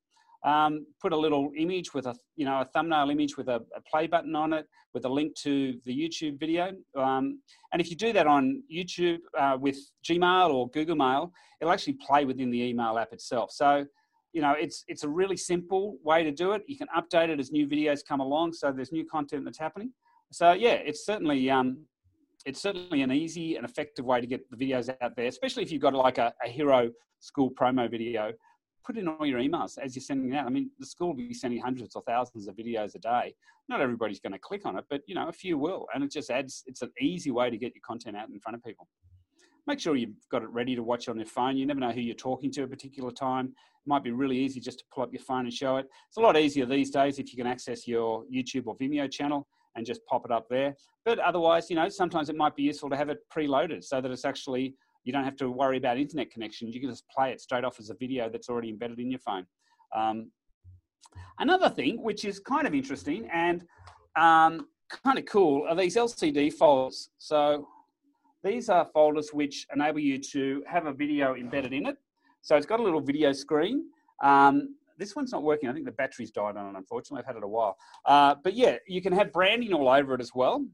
[0.44, 3.80] Um, put a little image with a, you know, a thumbnail image with a, a
[3.90, 6.72] play button on it, with a link to the YouTube video.
[6.96, 7.40] Um,
[7.72, 11.94] and if you do that on YouTube uh, with Gmail or Google Mail, it'll actually
[11.94, 13.50] play within the email app itself.
[13.50, 13.84] So,
[14.32, 16.62] you know, it's it's a really simple way to do it.
[16.66, 19.92] You can update it as new videos come along, so there's new content that's happening.
[20.30, 21.84] So yeah, it's certainly um,
[22.44, 25.72] it's certainly an easy and effective way to get the videos out there, especially if
[25.72, 28.32] you've got like a, a hero school promo video.
[28.84, 30.46] Put in all your emails as you're sending out.
[30.46, 33.34] I mean, the school will be sending hundreds or thousands of videos a day.
[33.68, 36.10] Not everybody's going to click on it, but you know, a few will, and it
[36.10, 36.62] just adds.
[36.66, 38.88] It's an easy way to get your content out in front of people.
[39.68, 41.58] Make sure you've got it ready to watch on your phone.
[41.58, 43.48] You never know who you're talking to at a particular time.
[43.48, 45.84] It might be really easy just to pull up your phone and show it.
[46.08, 49.46] It's a lot easier these days if you can access your YouTube or Vimeo channel
[49.76, 50.74] and just pop it up there.
[51.04, 54.10] But otherwise, you know, sometimes it might be useful to have it preloaded so that
[54.10, 56.74] it's actually, you don't have to worry about internet connections.
[56.74, 59.20] You can just play it straight off as a video that's already embedded in your
[59.20, 59.44] phone.
[59.94, 60.30] Um,
[61.40, 63.66] another thing, which is kind of interesting and
[64.16, 64.68] um,
[65.04, 67.10] kind of cool, are these LCD folders.
[67.18, 67.68] So
[68.44, 71.96] these are folders which enable you to have a video embedded in it.
[72.42, 73.84] So it's got a little video screen.
[74.22, 75.68] Um, this one's not working.
[75.68, 77.20] I think the battery's died on it, unfortunately.
[77.20, 77.76] I've had it a while.
[78.04, 80.64] Uh, but yeah, you can have branding all over it as well.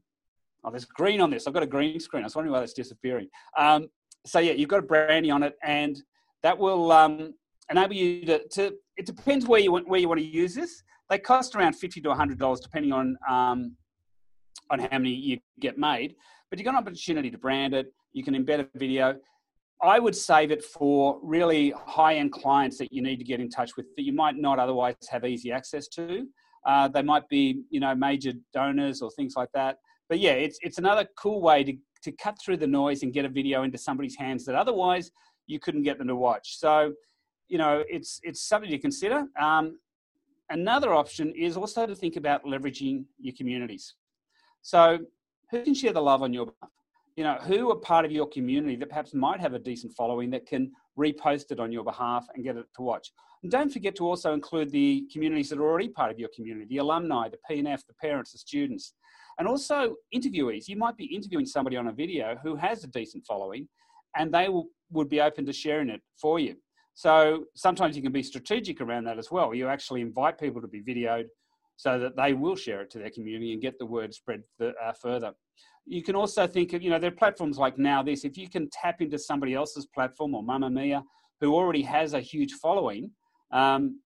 [0.63, 1.45] Oh, there's green on this.
[1.45, 2.23] I've got a green screen.
[2.23, 3.29] I was wondering why that's disappearing.
[3.57, 3.89] Um,
[4.25, 6.01] so yeah, you've got a branding on it, and
[6.41, 7.35] that will um,
[7.69, 10.81] enable you to, to, it depends where you want where you want to use this.
[11.09, 13.75] They cost around fifty to hundred dollars, depending on um,
[14.71, 16.15] on how many you get made.
[16.49, 17.93] But you've got an opportunity to brand it.
[18.13, 19.15] You can embed a video.
[19.81, 23.49] I would save it for really high end clients that you need to get in
[23.49, 26.27] touch with that you might not otherwise have easy access to.
[26.65, 29.77] Uh, they might be, you know, major donors or things like that.
[30.09, 33.25] But yeah, it's it's another cool way to to cut through the noise and get
[33.25, 35.11] a video into somebody's hands that otherwise
[35.47, 36.57] you couldn't get them to watch.
[36.57, 36.93] So,
[37.47, 39.25] you know, it's it's something to consider.
[39.39, 39.79] Um,
[40.49, 43.95] another option is also to think about leveraging your communities.
[44.61, 44.99] So,
[45.51, 46.71] who can share the love on your behalf?
[47.15, 50.29] You know, who are part of your community that perhaps might have a decent following
[50.31, 53.11] that can repost it on your behalf and get it to watch.
[53.41, 56.65] And don't forget to also include the communities that are already part of your community,
[56.67, 58.95] the alumni, the P&F, the parents, the students,
[59.39, 60.67] and also interviewees.
[60.67, 63.67] You might be interviewing somebody on a video who has a decent following
[64.17, 66.55] and they will, would be open to sharing it for you.
[66.95, 69.53] So sometimes you can be strategic around that as well.
[69.53, 71.25] You actually invite people to be videoed
[71.77, 74.73] so that they will share it to their community and get the word spread the,
[74.83, 75.33] uh, further.
[75.85, 78.25] You can also think of, you know, there are platforms like NowThis.
[78.25, 81.03] If you can tap into somebody else's platform or Mamamia,
[81.41, 83.11] who already has a huge following,
[83.51, 83.99] um,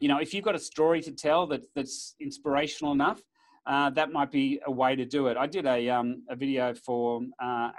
[0.00, 3.20] you know, if you've got a story to tell that, that's inspirational enough,
[3.66, 5.36] uh, that might be a way to do it.
[5.36, 7.70] I did a, um, a video for uh,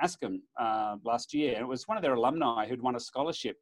[0.60, 3.56] uh, last year, and it was one of their alumni who'd won a scholarship.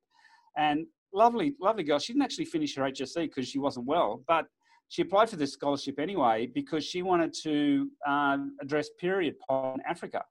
[0.58, 1.99] And lovely, lovely girl.
[1.99, 4.45] She didn't actually finish her HSC because she wasn't well, but
[4.89, 9.89] she applied for this scholarship anyway because she wanted to um, address period poverty in
[9.89, 10.24] Africa.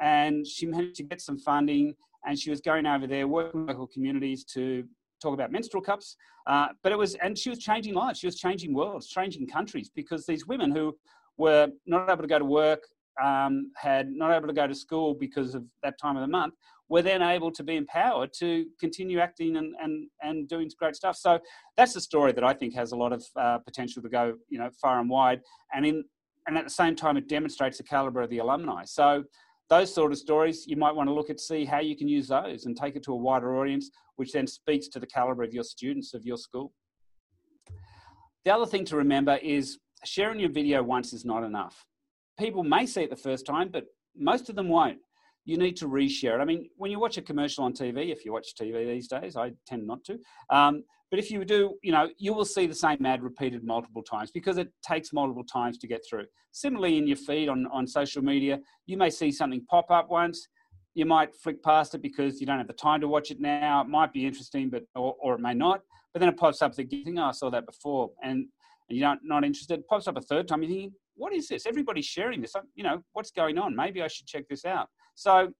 [0.00, 1.94] And she managed to get some funding,
[2.26, 4.84] and she was going over there working with local communities to
[5.22, 6.16] talk about menstrual cups.
[6.46, 9.90] Uh, but it was, and she was changing lives, she was changing worlds, changing countries
[9.94, 10.94] because these women who
[11.38, 12.80] were not able to go to work,
[13.22, 16.54] um, had not able to go to school because of that time of the month,
[16.88, 21.16] were then able to be empowered to continue acting and, and, and doing great stuff.
[21.16, 21.38] So
[21.76, 24.58] that's a story that I think has a lot of uh, potential to go, you
[24.58, 25.40] know, far and wide.
[25.74, 26.04] And in
[26.46, 28.84] and at the same time, it demonstrates the caliber of the alumni.
[28.84, 29.24] So
[29.68, 32.28] those sort of stories, you might want to look at see how you can use
[32.28, 35.52] those and take it to a wider audience, which then speaks to the caliber of
[35.52, 36.72] your students of your school.
[38.44, 41.84] The other thing to remember is sharing your video once is not enough.
[42.38, 44.98] People may see it the first time, but most of them won't
[45.46, 46.40] you need to reshare it.
[46.40, 49.36] I mean, when you watch a commercial on TV, if you watch TV these days,
[49.36, 50.18] I tend not to.
[50.50, 54.02] Um, but if you do, you know, you will see the same ad repeated multiple
[54.02, 56.24] times because it takes multiple times to get through.
[56.50, 60.48] Similarly, in your feed on, on social media, you may see something pop up once.
[60.94, 63.82] You might flick past it because you don't have the time to watch it now.
[63.82, 65.82] It might be interesting, but or, or it may not.
[66.12, 68.46] But then it pops up thinking, oh, I saw that before, and,
[68.88, 69.78] and you're not, not interested.
[69.78, 70.62] It pops up a third time.
[70.62, 71.66] You're thinking, what is this?
[71.66, 72.54] Everybody's sharing this.
[72.74, 73.76] You know, what's going on?
[73.76, 74.88] Maybe I should check this out.
[75.16, 75.52] So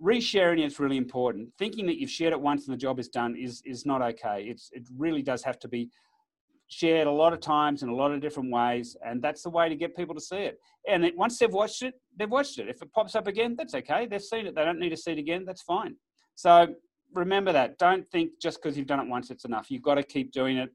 [0.00, 1.48] resharing is really important.
[1.58, 4.44] Thinking that you've shared it once and the job is done is is not okay.
[4.48, 5.90] It's it really does have to be
[6.68, 9.68] shared a lot of times in a lot of different ways, and that's the way
[9.68, 10.58] to get people to see it.
[10.88, 12.68] And it, once they've watched it, they've watched it.
[12.68, 14.06] If it pops up again, that's okay.
[14.06, 14.54] They've seen it.
[14.54, 15.44] They don't need to see it again.
[15.44, 15.96] That's fine.
[16.34, 16.74] So
[17.14, 17.78] remember that.
[17.78, 19.70] Don't think just because you've done it once it's enough.
[19.70, 20.70] You've got to keep doing it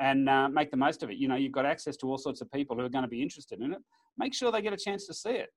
[0.00, 1.16] and uh, make the most of it.
[1.16, 3.22] You know, you've got access to all sorts of people who are going to be
[3.22, 3.78] interested in it.
[4.18, 5.48] Make sure they get a chance to see it.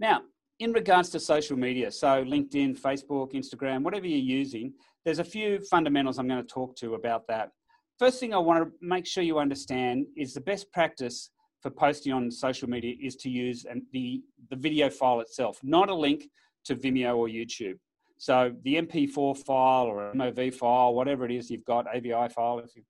[0.00, 0.22] Now,
[0.58, 4.72] in regards to social media, so LinkedIn, Facebook, Instagram, whatever you're using,
[5.04, 7.50] there's a few fundamentals I'm going to talk to about that.
[7.98, 12.14] First thing I want to make sure you understand is the best practice for posting
[12.14, 16.28] on social media is to use the, the video file itself, not a link
[16.64, 17.78] to Vimeo or YouTube.
[18.16, 22.74] So the MP4 file or MOV file, whatever it is you've got, AVI file, if
[22.74, 22.82] you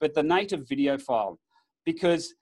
[0.00, 1.38] but the native video file,
[1.84, 2.34] because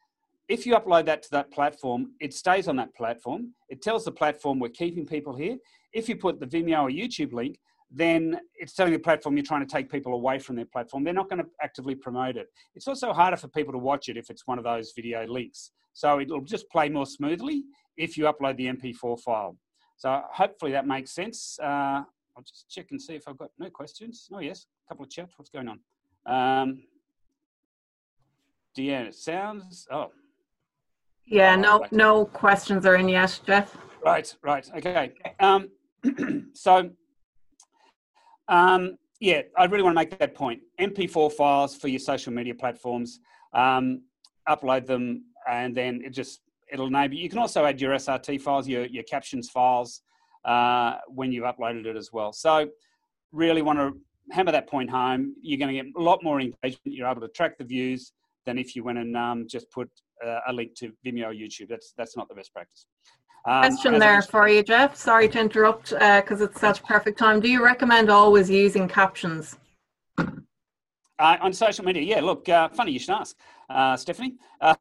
[0.51, 3.55] if you upload that to that platform, it stays on that platform.
[3.69, 5.57] It tells the platform we're keeping people here.
[5.93, 9.65] If you put the Vimeo or YouTube link, then it's telling the platform you're trying
[9.65, 11.05] to take people away from their platform.
[11.05, 12.49] They're not going to actively promote it.
[12.75, 15.71] It's also harder for people to watch it if it's one of those video links.
[15.93, 17.63] So it'll just play more smoothly
[17.97, 19.57] if you upload the MP4 file.
[19.99, 21.59] So hopefully that makes sense.
[21.63, 22.03] Uh,
[22.37, 24.29] I'll just check and see if I've got no questions.
[24.33, 25.33] Oh, yes, a couple of chats.
[25.37, 25.79] What's going on?
[26.27, 26.83] Um,
[28.77, 29.87] Deanne, it sounds.
[29.93, 30.11] Oh,
[31.31, 31.93] yeah, no, right.
[31.93, 33.77] no questions are in yet, Jeff.
[34.05, 35.13] Right, right, okay.
[35.39, 35.69] Um,
[36.55, 36.91] so,
[38.49, 40.61] um, yeah, I really want to make that point.
[40.81, 43.21] MP4 files for your social media platforms,
[43.55, 44.03] um,
[44.49, 46.41] upload them, and then it just
[46.73, 47.17] it'll enable.
[47.17, 50.03] You can also add your SRT files, your your captions files,
[50.45, 52.33] uh, when you've uploaded it as well.
[52.33, 52.69] So,
[53.31, 53.97] really want to
[54.33, 55.35] hammer that point home.
[55.43, 56.81] You're going to get a lot more engagement.
[56.85, 58.13] You're able to track the views
[58.47, 59.91] than if you went and um, just put
[60.27, 61.69] uh, a link to Vimeo or YouTube.
[61.69, 62.87] That's that's not the best practice.
[63.47, 64.97] Um, Question there for you, Jeff.
[64.97, 67.41] Sorry to interrupt because uh, it's such perfect time.
[67.41, 69.57] Do you recommend always using captions?
[70.19, 72.21] Uh, on social media, yeah.
[72.21, 73.37] Look, uh, funny you should ask,
[73.69, 74.37] uh, Stephanie.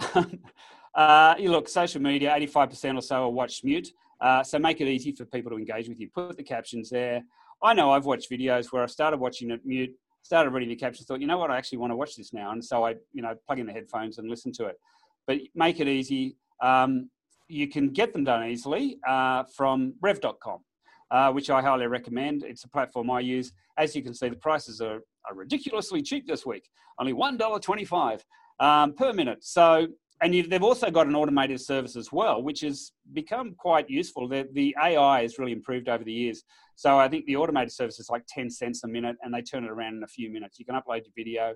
[0.95, 3.89] Uh, uh, you look, social media, eighty-five percent or so are watch mute.
[4.19, 6.09] Uh, so make it easy for people to engage with you.
[6.09, 7.21] Put the captions there.
[7.61, 11.07] I know I've watched videos where I started watching it mute, started reading the captions,
[11.07, 13.21] thought, you know what, I actually want to watch this now, and so I, you
[13.21, 14.79] know, plug in the headphones and listen to it.
[15.29, 16.37] But make it easy.
[16.59, 17.11] Um,
[17.47, 20.61] you can get them done easily uh, from Rev.com,
[21.11, 22.41] uh, which I highly recommend.
[22.43, 23.51] It's a platform I use.
[23.77, 26.67] As you can see, the prices are, are ridiculously cheap this week,
[26.99, 28.25] only one dollar twenty-five
[28.59, 29.43] um, per minute.
[29.43, 29.89] So
[30.21, 34.27] and they've also got an automated service as well, which has become quite useful.
[34.27, 36.43] The, the, AI has really improved over the years.
[36.75, 39.63] So I think the automated service is like 10 cents a minute and they turn
[39.63, 40.59] it around in a few minutes.
[40.59, 41.53] You can upload your video.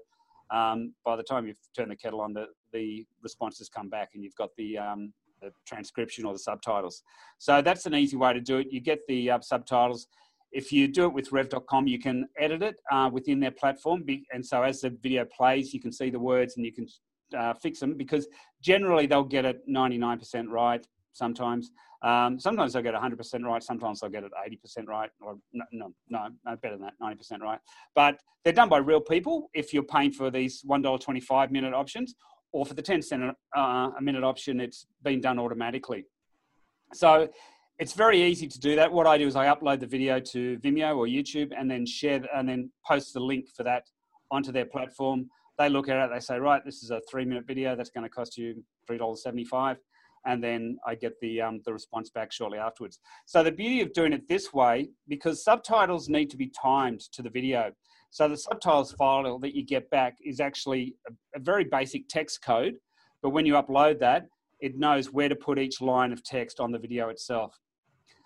[0.54, 4.24] Um, by the time you've turned the kettle on, the, the responses come back and
[4.24, 5.12] you've got the, um,
[5.42, 7.02] the transcription or the subtitles.
[7.40, 8.68] So that's an easy way to do it.
[8.72, 10.08] You get the uh, subtitles.
[10.52, 14.06] If you do it with rev.com, you can edit it uh, within their platform.
[14.32, 16.88] And so as the video plays, you can see the words and you can
[17.36, 18.28] uh, fix them because
[18.62, 21.72] generally they'll get it 99% right sometimes.
[22.02, 23.64] Um, sometimes they'll get 100% right.
[23.64, 24.32] Sometimes they'll get it
[24.78, 25.10] 80% right.
[25.22, 27.60] Or no, no, no, no, better than that, 90% right.
[27.96, 32.16] But they're done by real people if you're paying for these $1.25 minute options
[32.52, 33.24] or for the 10 cent
[33.56, 33.60] uh,
[33.98, 36.06] a minute option, it's been done automatically.
[36.94, 37.30] So
[37.80, 38.92] it's very easy to do that.
[38.92, 42.22] What I do is I upload the video to Vimeo or YouTube and then share
[42.36, 43.84] and then post the link for that
[44.30, 47.46] onto their platform they look at it, they say, right, this is a three minute
[47.46, 49.78] video that's going to cost you $3.75.
[50.26, 53.00] And then I get the, um, the response back shortly afterwards.
[53.26, 57.22] So the beauty of doing it this way, because subtitles need to be timed to
[57.22, 57.72] the video.
[58.10, 62.42] So the subtitles file that you get back is actually a, a very basic text
[62.42, 62.76] code.
[63.22, 64.28] But when you upload that,
[64.62, 67.60] it knows where to put each line of text on the video itself.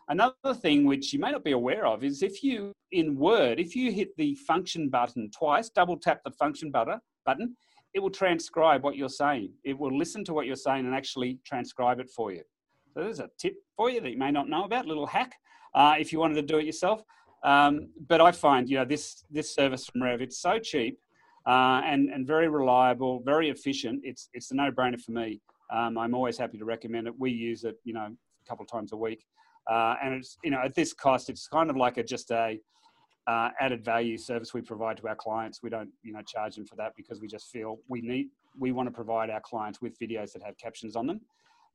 [0.10, 3.76] Another thing which you may not be aware of is if you, in Word, if
[3.76, 7.58] you hit the function button twice, double tap the function button, button,
[7.98, 9.50] it will transcribe what you're saying.
[9.64, 12.44] It will listen to what you're saying and actually transcribe it for you.
[12.94, 15.34] So there's a tip for you that you may not know about, little hack,
[15.74, 17.02] uh, if you wanted to do it yourself.
[17.44, 21.00] Um, but I find, you know, this this service from Rev, it's so cheap
[21.48, 24.02] uh, and and very reliable, very efficient.
[24.04, 25.42] It's it's a no-brainer for me.
[25.74, 27.14] Um, I'm always happy to recommend it.
[27.18, 29.26] We use it, you know, a couple of times a week,
[29.72, 32.60] uh, and it's you know at this cost, it's kind of like a just a
[33.28, 35.62] uh, added value service we provide to our clients.
[35.62, 38.72] We don't, you know, charge them for that because we just feel we need, we
[38.72, 41.22] want to provide our clients with videos that have captions on them.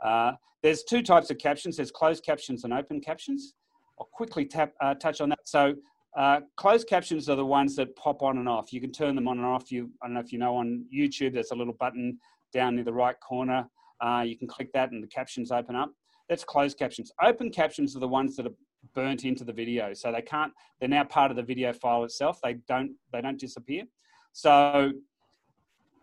[0.03, 1.77] Uh, there's two types of captions.
[1.77, 3.55] There's closed captions and open captions.
[4.01, 5.41] I'll quickly tap, uh, touch on that.
[5.45, 5.75] So
[6.17, 8.73] uh, closed captions are the ones that pop on and off.
[8.73, 9.71] You can turn them on and off.
[9.71, 12.19] You, I don't know if you know on YouTube, there's a little button
[12.53, 13.67] down near the right corner.
[14.01, 15.93] Uh, you can click that and the captions open up.
[16.29, 17.13] That's closed captions.
[17.23, 18.55] Open captions are the ones that are
[18.95, 19.93] burnt into the video.
[19.95, 22.41] So they can't, they're now part of the video file itself.
[22.43, 23.85] They don't, they don't disappear.
[24.33, 24.93] So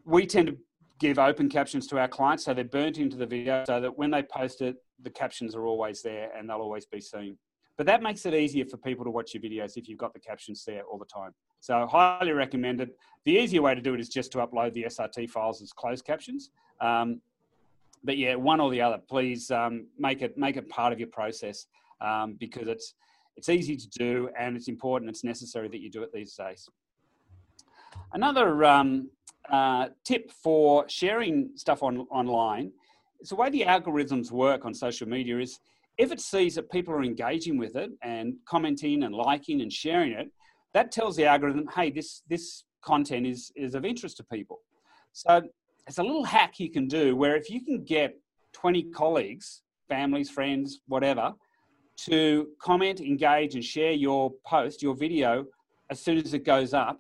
[0.05, 0.57] we tend to
[0.99, 2.45] give open captions to our clients.
[2.45, 5.65] So they're burnt into the video so that when they post it, the captions are
[5.65, 7.37] always there and they'll always be seen.
[7.77, 10.19] But that makes it easier for people to watch your videos if you've got the
[10.19, 11.33] captions there all the time.
[11.61, 12.89] So highly recommend it.
[13.23, 16.03] The easier way to do it is just to upload the SRT files as closed
[16.03, 16.49] captions.
[16.81, 17.21] Um,
[18.03, 18.97] but yeah, one or the other.
[18.97, 21.67] Please um, make it make it part of your process
[22.01, 22.93] um, because it's
[23.35, 25.09] it's easy to do and it's important.
[25.09, 26.67] It's necessary that you do it these days.
[28.12, 29.09] Another um,
[29.49, 32.71] uh, tip for sharing stuff on, online
[33.21, 35.59] is the way the algorithms work on social media is
[35.97, 40.12] if it sees that people are engaging with it and commenting and liking and sharing
[40.12, 40.27] it,
[40.73, 44.59] that tells the algorithm, hey, this, this content is, is of interest to people.
[45.13, 45.41] So
[45.88, 48.15] it's a little hack you can do where if you can get
[48.53, 51.33] 20 colleagues, families, friends, whatever,
[52.05, 55.45] to comment, engage, and share your post, your video,
[55.89, 56.99] as soon as it goes up,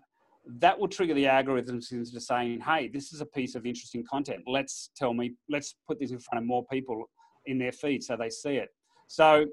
[0.57, 4.43] that will trigger the algorithms into saying, hey, this is a piece of interesting content.
[4.47, 7.09] Let's tell me, let's put this in front of more people
[7.45, 8.69] in their feed so they see it.
[9.07, 9.45] So,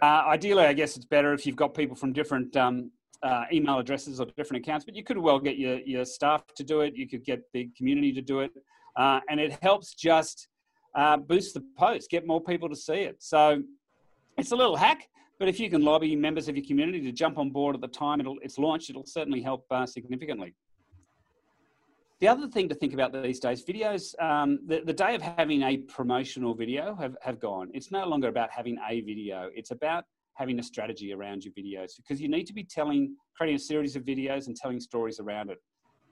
[0.00, 2.90] uh, ideally, I guess it's better if you've got people from different um,
[3.22, 6.64] uh, email addresses or different accounts, but you could well get your, your staff to
[6.64, 6.94] do it.
[6.96, 8.52] You could get the community to do it.
[8.96, 10.48] Uh, and it helps just
[10.94, 13.16] uh, boost the post, get more people to see it.
[13.18, 13.62] So,
[14.36, 15.08] it's a little hack,
[15.38, 17.88] but if you can lobby members of your community to jump on board at the
[17.88, 20.54] time it's launched, it'll certainly help uh, significantly.
[22.20, 25.62] The other thing to think about these days, videos, um, the, the day of having
[25.62, 27.70] a promotional video have, have gone.
[27.74, 29.50] It's no longer about having a video.
[29.54, 30.04] It's about
[30.34, 33.96] having a strategy around your videos because you need to be telling, creating a series
[33.96, 35.58] of videos and telling stories around it.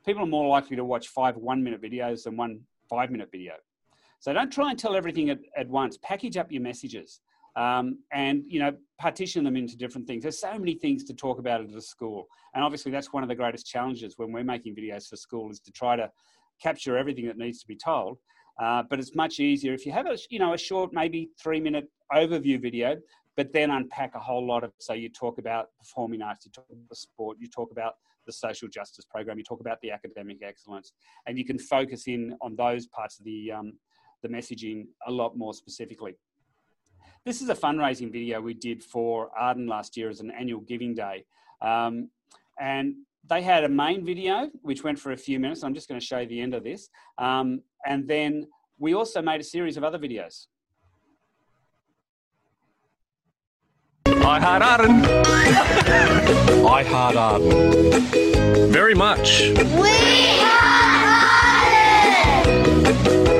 [0.04, 3.52] People are more likely to watch five one minute videos than one five minute video.
[4.18, 5.96] So don't try and tell everything at, at once.
[6.02, 7.20] Package up your messages.
[7.56, 10.22] Um, and you know partition them into different things.
[10.22, 13.28] There's so many things to talk about at a school, and obviously that's one of
[13.28, 16.10] the greatest challenges when we're making videos for school is to try to
[16.62, 18.18] capture everything that needs to be told.
[18.60, 21.60] Uh, but it's much easier if you have a you know a short, maybe three
[21.60, 22.96] minute overview video,
[23.36, 24.72] but then unpack a whole lot of.
[24.78, 27.94] So you talk about performing arts, you talk about the sport, you talk about
[28.26, 30.92] the social justice program, you talk about the academic excellence,
[31.26, 33.72] and you can focus in on those parts of the um,
[34.22, 36.14] the messaging a lot more specifically.
[37.26, 40.94] This is a fundraising video we did for Arden last year as an annual giving
[40.94, 41.26] day.
[41.60, 42.08] Um,
[42.58, 42.94] and
[43.28, 45.62] they had a main video which went for a few minutes.
[45.62, 46.88] I'm just going to show you the end of this.
[47.18, 48.46] Um, and then
[48.78, 50.46] we also made a series of other videos.
[54.06, 55.04] I heart Arden.
[56.66, 58.72] I heart Arden.
[58.72, 59.50] Very much.
[59.50, 60.39] We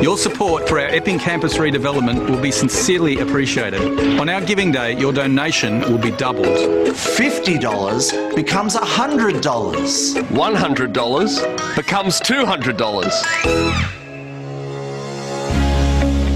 [0.02, 3.80] Your support for our Epping campus redevelopment will be sincerely appreciated.
[4.20, 6.46] On our giving day, your donation will be doubled.
[6.46, 9.32] $50 becomes $100.
[10.22, 14.00] $100 becomes $200.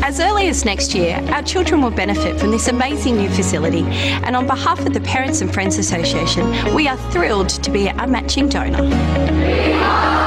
[0.02, 3.82] As early as next year, our children will benefit from this amazing new facility,
[4.24, 8.06] and on behalf of the Parents and Friends Association, we are thrilled to be a
[8.06, 10.23] matching donor.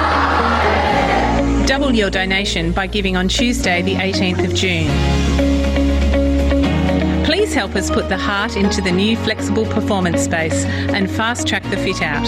[1.68, 4.88] Double your donation by giving on Tuesday, the 18th of June.
[7.26, 11.64] Please help us put the heart into the new flexible performance space and fast track
[11.64, 12.26] the fit out.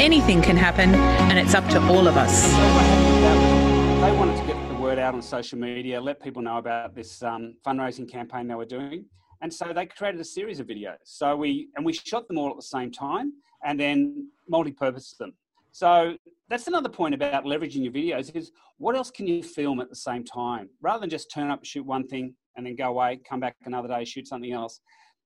[0.00, 2.44] Anything can happen, and it's up to all of us.
[2.44, 7.24] They wanted to get the word out on social media, let people know about this
[7.24, 9.04] um, fundraising campaign they were doing,
[9.40, 10.98] and so they created a series of videos.
[11.02, 13.32] So we and we shot them all at the same time,
[13.64, 15.32] and then multi-purposed them.
[15.72, 16.16] So
[16.48, 19.96] that's another point about leveraging your videos is what else can you film at the
[19.96, 20.68] same time?
[20.80, 23.88] Rather than just turn up shoot one thing and then go away come back another
[23.88, 24.80] day shoot something else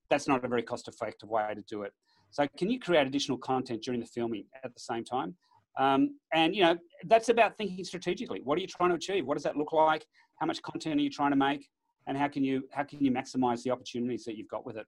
[0.09, 1.93] that's not a very cost effective way to do it.
[2.31, 5.35] So can you create additional content during the filming at the same time?
[5.77, 8.41] Um, and you know that's about thinking strategically.
[8.43, 9.25] What are you trying to achieve?
[9.25, 10.05] What does that look like?
[10.39, 11.67] How much content are you trying to make?
[12.07, 14.85] And how can you how can you maximize the opportunities that you've got with it?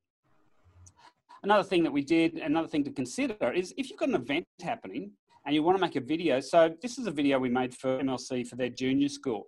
[1.44, 4.46] Another thing that we did another thing to consider is if you've got an event
[4.62, 5.12] happening
[5.48, 6.42] and you want to make a video.
[6.42, 9.48] So this is a video we made for MLC for their junior school.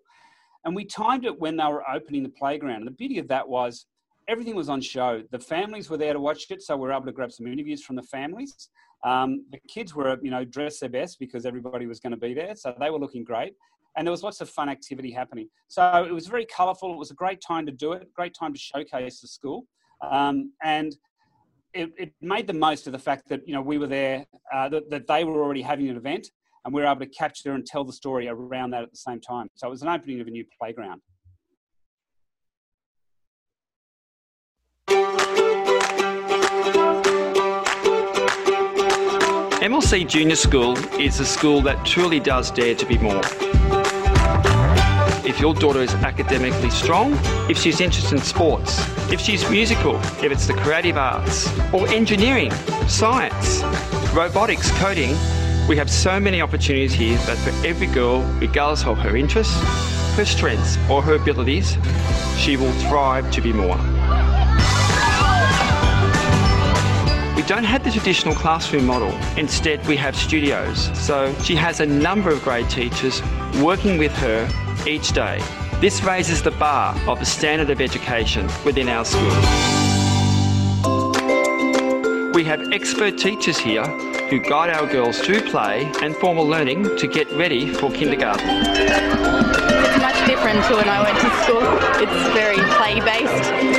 [0.64, 2.78] And we timed it when they were opening the playground.
[2.78, 3.86] And the beauty of that was
[4.30, 5.22] everything was on show.
[5.32, 7.84] The families were there to watch it, so we were able to grab some interviews
[7.84, 8.70] from the families.
[9.04, 12.34] Um, the kids were, you know, dressed their best because everybody was going to be
[12.34, 13.56] there, so they were looking great.
[13.98, 15.50] And there was lots of fun activity happening.
[15.68, 16.94] So it was very colourful.
[16.94, 19.66] It was a great time to do it, great time to showcase the school.
[20.10, 20.96] Um, and
[21.74, 24.70] it, it, made the most of the fact that you know we were there, uh,
[24.70, 26.28] that, that they were already having an event,
[26.66, 29.22] and we were able to capture and tell the story around that at the same
[29.22, 29.48] time.
[29.56, 31.02] So it was an opening of a new playground.
[39.62, 43.22] MLC Junior School is a school that truly does dare to be more
[45.30, 47.14] if your daughter is academically strong,
[47.48, 52.50] if she's interested in sports, if she's musical, if it's the creative arts, or engineering,
[52.88, 53.62] science,
[54.12, 55.12] robotics, coding,
[55.68, 59.54] we have so many opportunities here that for every girl, regardless of her interests,
[60.16, 61.78] her strengths, or her abilities,
[62.36, 63.78] she will thrive to be more.
[67.36, 69.14] We don't have the traditional classroom model.
[69.38, 70.90] Instead, we have studios.
[70.98, 73.22] So she has a number of grade teachers
[73.62, 74.50] working with her
[74.88, 75.42] each day.
[75.80, 79.30] This raises the bar of the standard of education within our school.
[82.34, 83.86] We have expert teachers here
[84.30, 88.48] who guide our girls through play and formal learning to get ready for kindergarten.
[88.48, 91.64] It's much different to when I went to school.
[92.02, 93.79] It's very play based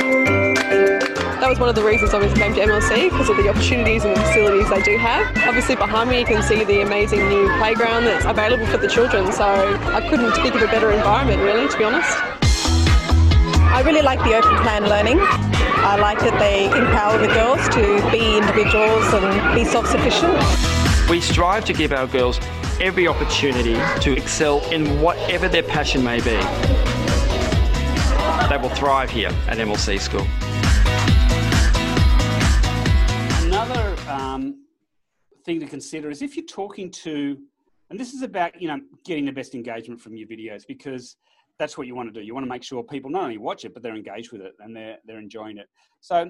[1.41, 4.05] that was one of the reasons I was came to MLC because of the opportunities
[4.05, 5.25] and the facilities they do have.
[5.47, 9.31] Obviously behind me you can see the amazing new playground that's available for the children
[9.31, 12.15] so I couldn't think of a better environment really to be honest.
[13.73, 15.17] I really like the open plan learning.
[15.19, 20.37] I like that they empower the girls to be individuals and be self-sufficient.
[21.09, 22.39] We strive to give our girls
[22.79, 26.37] every opportunity to excel in whatever their passion may be.
[28.47, 30.27] They will thrive here at MLC School.
[34.11, 34.65] Um,
[35.45, 37.37] thing to consider is if you're talking to,
[37.89, 41.15] and this is about you know getting the best engagement from your videos because
[41.57, 42.25] that's what you want to do.
[42.25, 44.53] You want to make sure people not only watch it but they're engaged with it
[44.59, 45.67] and they're they're enjoying it.
[46.01, 46.29] So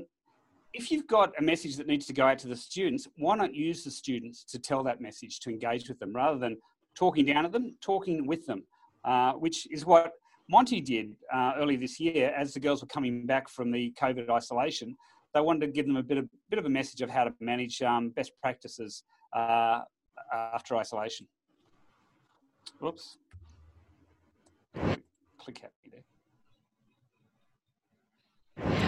[0.73, 3.53] if you've got a message that needs to go out to the students, why not
[3.53, 6.57] use the students to tell that message to engage with them rather than
[6.95, 8.63] talking down at them, talking with them,
[9.03, 10.13] uh, which is what
[10.49, 14.29] Monte did uh, earlier this year, as the girls were coming back from the COVID
[14.29, 14.95] isolation,
[15.33, 17.33] they wanted to give them a bit of bit of a message of how to
[17.39, 19.03] manage um, best practices
[19.35, 19.81] uh,
[20.33, 21.27] after isolation.
[22.79, 23.17] Whoops.
[24.73, 26.03] Click happy there.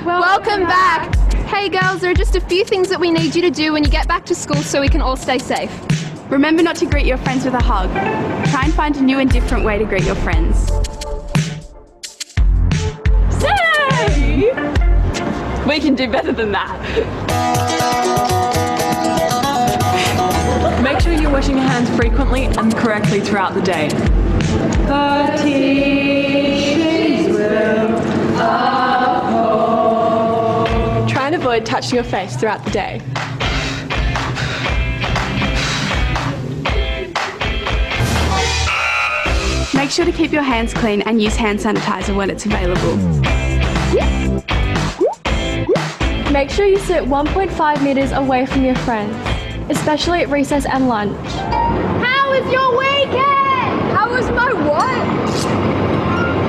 [0.06, 1.16] Welcome back!
[1.48, 3.84] Hey girls, there are just a few things that we need you to do when
[3.84, 5.72] you get back to school so we can all stay safe.
[6.30, 7.92] Remember not to greet your friends with a hug.
[8.50, 10.70] Try and find a new and different way to greet your friends.
[15.74, 16.70] We can do better than that.
[20.84, 23.90] Make sure you're washing your hands frequently and correctly throughout the day.
[31.10, 33.02] Try and avoid touching your face throughout the day.
[39.74, 43.43] Make sure to keep your hands clean and use hand sanitizer when it's available.
[46.34, 49.16] Make sure you sit 1.5 metres away from your friends,
[49.70, 51.16] especially at recess and lunch.
[51.32, 53.92] How was your weekend?
[53.96, 55.06] How was my what?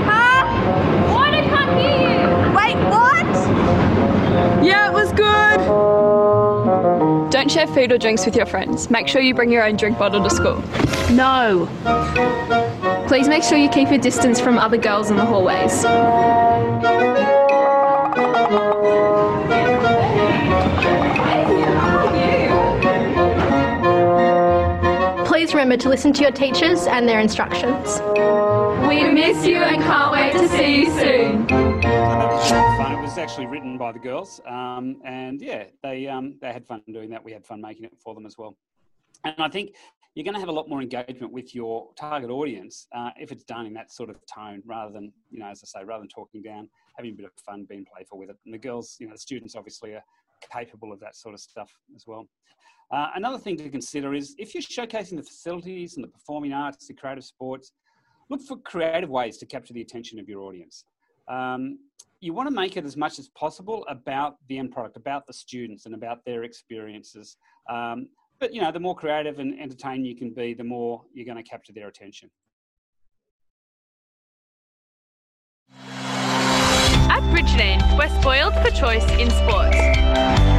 [0.08, 0.46] Huh?
[1.12, 1.32] What?
[1.32, 2.24] Did I can't hear you.
[2.56, 3.26] Wait, what?
[4.64, 5.60] Yeah, it was good.
[7.30, 8.88] Don't share food or drinks with your friends.
[8.88, 10.62] Make sure you bring your own drink bottle to school.
[11.14, 11.68] No.
[13.06, 15.84] Please make sure you keep a distance from other girls in the hallways.
[25.64, 27.98] Remember to listen to your teachers and their instructions.
[28.86, 31.48] We miss you and can't wait to see you soon.
[31.48, 32.92] fun.
[32.92, 36.82] It was actually written by the girls, um, and yeah, they um, they had fun
[36.92, 37.24] doing that.
[37.24, 38.58] We had fun making it for them as well.
[39.24, 39.74] And I think
[40.14, 43.44] you're going to have a lot more engagement with your target audience uh, if it's
[43.44, 46.10] done in that sort of tone, rather than you know, as I say, rather than
[46.10, 48.36] talking down, having a bit of fun, being playful with it.
[48.44, 50.04] And the girls, you know, the students obviously are
[50.52, 52.28] capable of that sort of stuff as well.
[52.94, 56.86] Uh, another thing to consider is if you're showcasing the facilities and the performing arts,
[56.86, 57.72] the creative sports,
[58.30, 60.84] look for creative ways to capture the attention of your audience.
[61.26, 61.80] Um,
[62.20, 65.32] you want to make it as much as possible about the end product, about the
[65.32, 67.36] students, and about their experiences.
[67.68, 71.26] Um, but you know, the more creative and entertaining you can be, the more you're
[71.26, 72.30] going to capture their attention.
[75.80, 80.53] At Brigidine, we're spoiled for choice in sports.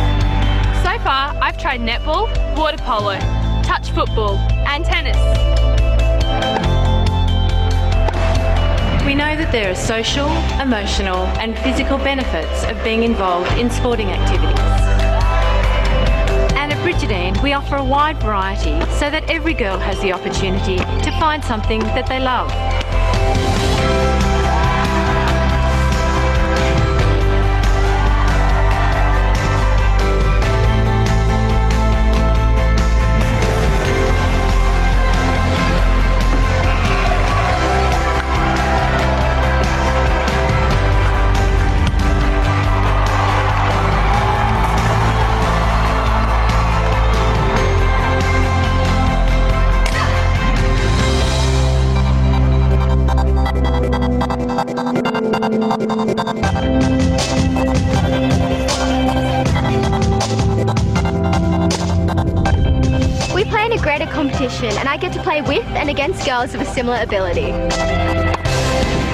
[1.06, 2.26] Far, I've tried netball,
[2.58, 3.20] water polo,
[3.62, 5.16] touch football, and tennis.
[9.06, 10.28] We know that there are social,
[10.60, 14.58] emotional, and physical benefits of being involved in sporting activities.
[16.58, 20.78] And at Brigidine, we offer a wide variety so that every girl has the opportunity
[20.78, 22.49] to find something that they love.
[64.46, 67.52] Competition and I get to play with and against girls of a similar ability.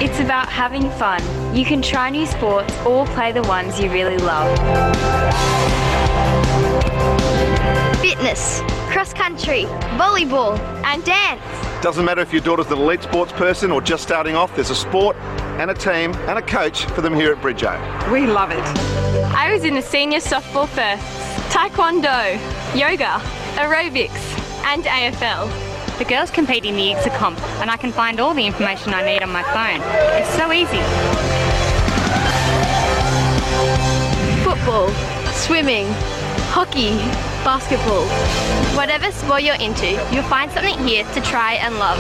[0.04, 1.22] It's about having fun.
[1.56, 4.58] You can try new sports or play the ones you really love.
[8.00, 8.62] Fitness,
[8.92, 9.66] cross country,
[9.98, 11.42] volleyball, and dance.
[11.84, 14.76] Doesn't matter if your daughter's an elite sports person or just starting off, there's a
[14.76, 15.16] sport
[15.60, 18.12] and a team and a coach for them here at Bridjo.
[18.12, 18.64] We love it.
[19.34, 21.04] I was in the senior softball first,
[21.52, 22.34] taekwondo,
[22.76, 23.22] yoga,
[23.56, 25.50] aerobics, and AFL.
[25.98, 29.04] The girls compete in the IGSA comp, and I can find all the information I
[29.06, 29.82] need on my phone.
[30.20, 30.82] It's so easy.
[34.44, 34.90] Football,
[35.34, 35.86] swimming,
[36.50, 36.98] hockey,
[37.44, 38.06] basketball.
[38.76, 42.00] Whatever sport you're into, you'll find something here to try and love.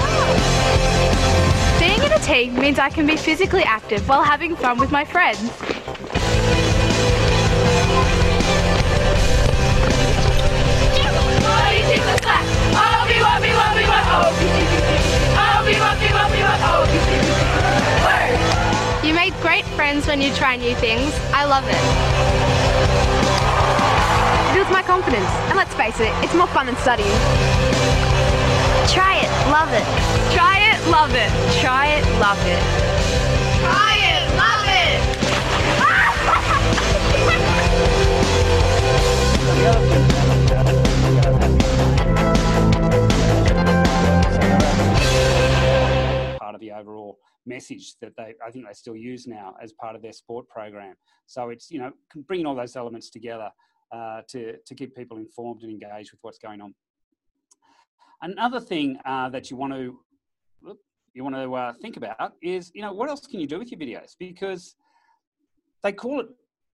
[1.80, 5.06] Being in a team means I can be physically active while having fun with my
[5.06, 5.52] friends.
[19.04, 21.14] You make great friends when you try new things.
[21.34, 21.76] I love it.
[24.50, 27.10] It builds my confidence, and let's face it, it's more fun than studying.
[28.88, 29.86] Try it, love it.
[30.36, 31.32] Try it, love it.
[31.62, 32.62] Try it, love it.
[33.62, 34.66] Try it, love
[39.96, 40.08] it.
[47.46, 50.96] message that they I think they still use now as part of their sport program.
[51.26, 51.92] So it's you know
[52.28, 53.50] bringing all those elements together
[53.92, 56.74] uh, to to keep people informed and engaged with what's going on.
[58.22, 60.00] Another thing uh, that you want to
[61.14, 63.72] you want to uh, think about is you know what else can you do with
[63.72, 64.76] your videos because
[65.84, 66.28] they call it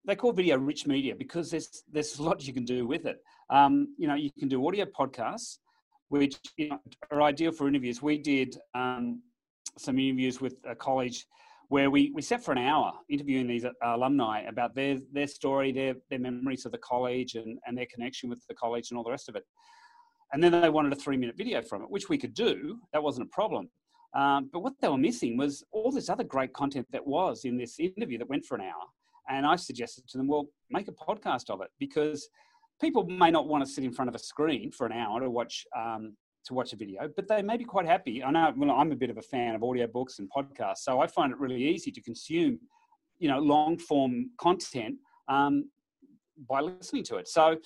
[0.05, 3.17] they call video rich media because there's there's a lot you can do with it.
[3.49, 5.59] Um, you know you can do audio podcasts
[6.09, 6.79] which you know,
[7.11, 8.01] are ideal for interviews.
[8.01, 9.21] We did um,
[9.77, 11.25] some interviews with a college
[11.69, 15.71] where we, we sat for an hour interviewing these uh, alumni about their, their story,
[15.71, 19.03] their, their memories of the college and, and their connection with the college and all
[19.03, 19.43] the rest of it.
[20.33, 22.79] And then they wanted a three minute video from it, which we could do.
[22.93, 23.69] That wasn't a problem.
[24.13, 27.57] Um, but what they were missing was all this other great content that was in
[27.57, 28.85] this interview that went for an hour.
[29.29, 32.29] And I suggested to them, well, make a podcast of it because
[32.79, 35.29] people may not want to sit in front of a screen for an hour to
[35.29, 38.23] watch um, to watch a video, but they may be quite happy.
[38.23, 41.07] I know well, I'm a bit of a fan of audiobooks and podcasts, so I
[41.07, 42.59] find it really easy to consume,
[43.19, 44.95] you know, long form content
[45.27, 45.69] um,
[46.49, 47.27] by listening to it.
[47.27, 47.57] So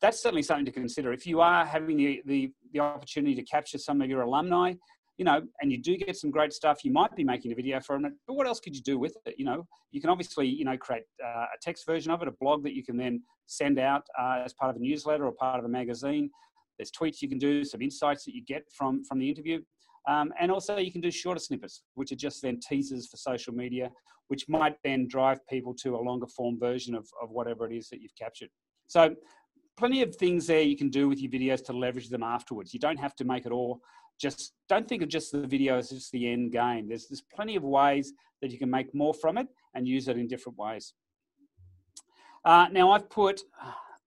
[0.00, 1.12] that's certainly something to consider.
[1.12, 4.74] If you are having the, the, the opportunity to capture some of your alumni,
[5.16, 7.80] you know, and you do get some great stuff, you might be making a video
[7.80, 9.34] from it, but what else could you do with it?
[9.36, 12.34] You know, you can obviously, you know, create uh, a text version of it, a
[12.40, 15.58] blog that you can then send out uh, as part of a newsletter or part
[15.58, 16.30] of a magazine.
[16.78, 19.60] There's tweets you can do, some insights that you get from, from the interview.
[20.08, 23.52] Um, and also you can do shorter snippets, which are just then teasers for social
[23.52, 23.90] media,
[24.28, 27.88] which might then drive people to a longer form version of, of whatever it is
[27.90, 28.48] that you've captured.
[28.86, 29.14] So
[29.76, 32.72] plenty of things there you can do with your videos to leverage them afterwards.
[32.72, 33.80] You don't have to make it all
[34.18, 36.88] just don't think of just the video as just the end game.
[36.88, 38.12] There's there's plenty of ways
[38.42, 40.94] that you can make more from it and use it in different ways.
[42.44, 43.40] Uh, now I've put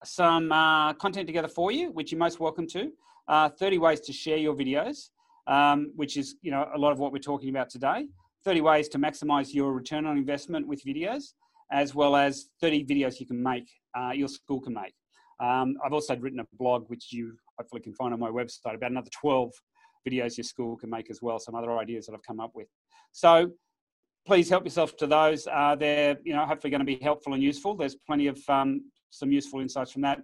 [0.03, 2.91] some uh, content together for you, which you're most welcome to.
[3.27, 5.09] Uh, 30 ways to share your videos,
[5.47, 8.07] um, which is you know a lot of what we're talking about today.
[8.43, 11.33] 30 ways to maximize your return on investment with videos,
[11.71, 14.93] as well as 30 videos you can make, uh, your school can make.
[15.39, 18.91] Um, I've also written a blog, which you hopefully can find on my website, about
[18.91, 19.51] another 12
[20.07, 22.67] videos your school can make as well, some other ideas that I've come up with.
[23.11, 23.51] So
[24.25, 25.47] please help yourself to those.
[25.47, 27.75] Uh, they're you know hopefully going to be helpful and useful.
[27.75, 30.21] There's plenty of um, some useful insights from that.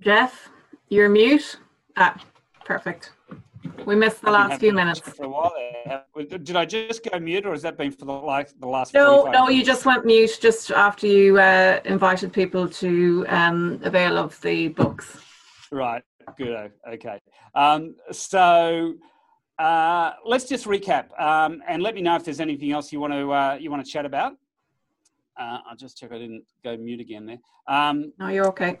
[0.00, 0.50] Jeff,
[0.90, 1.56] you're mute.
[1.96, 2.22] Ah,
[2.64, 3.13] perfect.
[3.86, 5.00] We missed the last few minutes.
[5.00, 6.04] For a while there.
[6.38, 8.94] Did I just go mute, or has that been for the like the last?
[8.94, 14.18] No, no, you just went mute just after you uh, invited people to um, avail
[14.18, 15.18] of the books.
[15.70, 16.02] Right.
[16.38, 16.72] Good.
[16.88, 17.20] Okay.
[17.54, 18.94] Um, so
[19.58, 23.12] uh, let's just recap um, and let me know if there's anything else you want
[23.12, 24.32] to uh, you want to chat about.
[25.38, 27.38] Uh, I'll just check I didn't go mute again there.
[27.66, 28.78] Um, no, you're okay.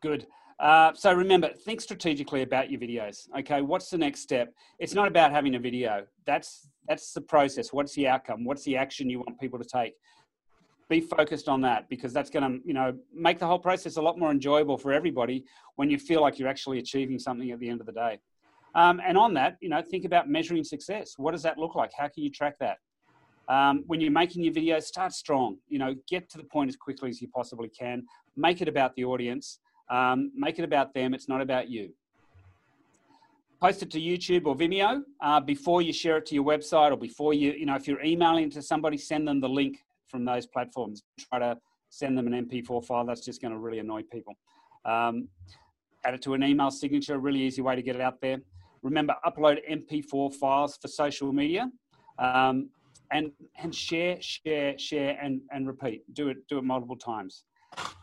[0.00, 0.26] Good.
[0.62, 3.28] Uh, so remember, think strategically about your videos.
[3.36, 4.54] Okay, what's the next step?
[4.78, 6.06] It's not about having a video.
[6.24, 7.72] That's that's the process.
[7.72, 8.44] What's the outcome?
[8.44, 9.94] What's the action you want people to take?
[10.88, 14.02] Be focused on that because that's going to, you know, make the whole process a
[14.02, 15.44] lot more enjoyable for everybody
[15.76, 18.20] when you feel like you're actually achieving something at the end of the day.
[18.74, 21.14] Um, and on that, you know, think about measuring success.
[21.16, 21.90] What does that look like?
[21.96, 22.78] How can you track that?
[23.48, 25.58] Um, when you're making your videos, start strong.
[25.68, 28.04] You know, get to the point as quickly as you possibly can.
[28.36, 29.58] Make it about the audience.
[29.92, 31.12] Um, make it about them.
[31.12, 31.90] It's not about you.
[33.60, 36.96] Post it to YouTube or Vimeo uh, before you share it to your website or
[36.96, 40.46] before you, you know, if you're emailing to somebody, send them the link from those
[40.46, 41.02] platforms.
[41.20, 41.58] Try to
[41.90, 43.04] send them an MP4 file.
[43.04, 44.34] That's just going to really annoy people.
[44.86, 45.28] Um,
[46.06, 48.38] add it to an email signature, really easy way to get it out there.
[48.80, 51.70] Remember, upload MP4 files for social media.
[52.18, 52.70] Um,
[53.10, 53.30] and
[53.62, 56.02] and share, share, share, and and repeat.
[56.14, 57.44] Do it, do it multiple times.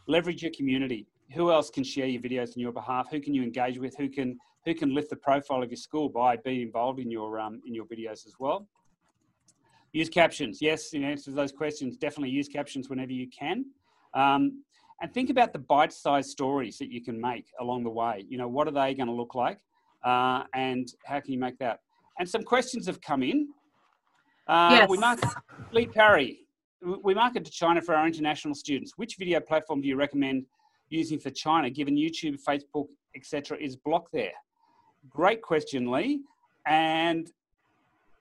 [0.08, 3.10] Leverage your community who else can share your videos on your behalf?
[3.12, 3.96] Who can you engage with?
[3.98, 7.40] Who can who can lift the profile of your school by being involved in your
[7.40, 8.68] um, in your videos as well?
[9.92, 10.62] Use captions.
[10.62, 13.66] Yes, in answer to those questions, definitely use captions whenever you can.
[14.14, 14.64] Um,
[15.02, 18.26] and think about the bite-sized stories that you can make along the way.
[18.28, 19.60] You know, what are they going to look like,
[20.04, 21.80] uh, and how can you make that?
[22.20, 23.48] And some questions have come in.
[24.48, 24.90] Uh, yes.
[24.90, 25.30] We market
[25.72, 26.42] Lee Parry.
[27.04, 28.94] We market to China for our international students.
[28.98, 30.46] Which video platform do you recommend
[30.90, 34.34] using for China, given YouTube, Facebook, etc., is blocked there?
[35.10, 36.22] Great question, Lee.
[36.66, 37.32] And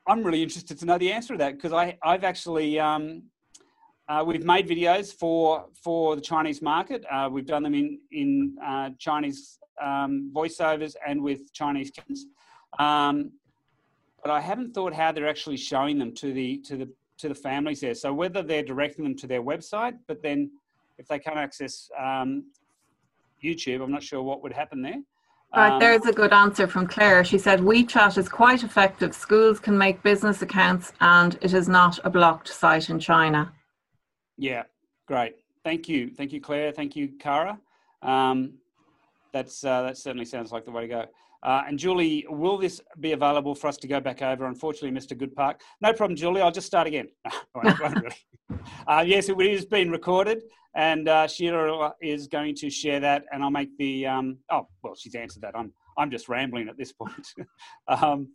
[0.07, 3.25] I'm really interested to know the answer to that because I've actually um,
[4.09, 7.05] uh, we've made videos for for the Chinese market.
[7.11, 12.27] Uh, we've done them in in uh, Chinese um, voiceovers and with Chinese kids.
[12.79, 13.33] Um,
[14.23, 16.89] but I haven't thought how they're actually showing them to the to the
[17.19, 17.95] to the families there.
[17.95, 20.51] So whether they're directing them to their website, but then
[20.97, 22.45] if they can't access um,
[23.43, 25.01] YouTube, I'm not sure what would happen there.
[25.57, 27.25] Right, Um, there's a good answer from Claire.
[27.25, 29.15] She said WeChat is quite effective.
[29.15, 33.53] Schools can make business accounts and it is not a blocked site in China.
[34.37, 34.65] Yeah,
[35.07, 35.37] great.
[35.65, 36.71] Thank you, thank you, Claire.
[36.73, 37.59] Thank you, Cara.
[38.03, 38.55] Um,
[39.33, 41.05] that's uh, that certainly sounds like the way to go.
[41.43, 44.47] Uh, and Julie, will this be available for us to go back over?
[44.47, 45.17] Unfortunately, Mr.
[45.17, 45.57] Goodpark.
[45.81, 46.41] No problem, Julie.
[46.41, 47.09] I'll just start again.
[47.55, 48.15] No, I won't- won't.
[48.87, 50.43] Uh, yes, it is being recorded,
[50.75, 54.07] and uh, Sheila is going to share that, and I'll make the.
[54.07, 55.57] Um, oh, well, she's answered that.
[55.57, 57.35] I'm I'm just rambling at this point.
[57.89, 58.29] um,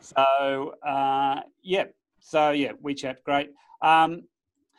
[0.00, 1.84] so uh, yeah,
[2.20, 3.50] so yeah, WeChat, great.
[3.82, 4.22] Um,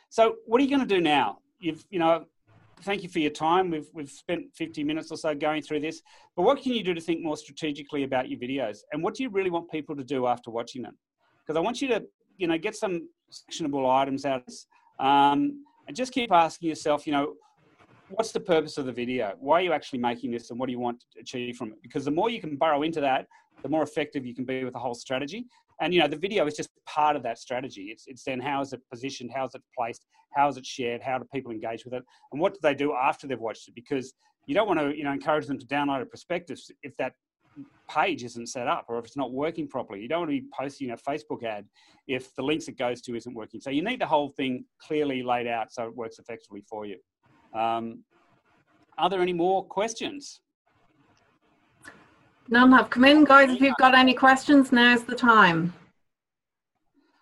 [0.08, 1.38] so what are you going to do now?
[1.58, 2.26] You've you know
[2.82, 3.70] thank you for your time.
[3.70, 6.02] We've we've spent 50 minutes or so going through this.
[6.36, 8.78] But what can you do to think more strategically about your videos?
[8.92, 10.96] And what do you really want people to do after watching them?
[11.44, 12.04] Because I want you to,
[12.36, 13.08] you know, get some
[13.48, 15.04] actionable items out of.
[15.04, 17.34] Um, and just keep asking yourself, you know,
[18.10, 19.34] what's the purpose of the video?
[19.40, 21.82] Why are you actually making this and what do you want to achieve from it?
[21.82, 23.26] Because the more you can burrow into that,
[23.62, 25.46] the more effective you can be with the whole strategy.
[25.80, 27.88] And you know, the video is just part of that strategy.
[27.90, 31.00] It's it's then how is it positioned, how is it placed, how is it shared,
[31.02, 33.74] how do people engage with it, and what do they do after they've watched it?
[33.74, 34.12] Because
[34.46, 37.12] you don't want to you know encourage them to download a prospectus if that
[37.88, 40.00] page isn't set up or if it's not working properly.
[40.00, 41.66] You don't want to be posting a Facebook ad
[42.06, 43.60] if the links it goes to isn't working.
[43.60, 46.98] So you need the whole thing clearly laid out so it works effectively for you.
[47.54, 48.04] Um,
[48.98, 50.40] are there any more questions?
[52.50, 53.50] None have come in, guys.
[53.50, 55.72] If you've got any questions, now's the time.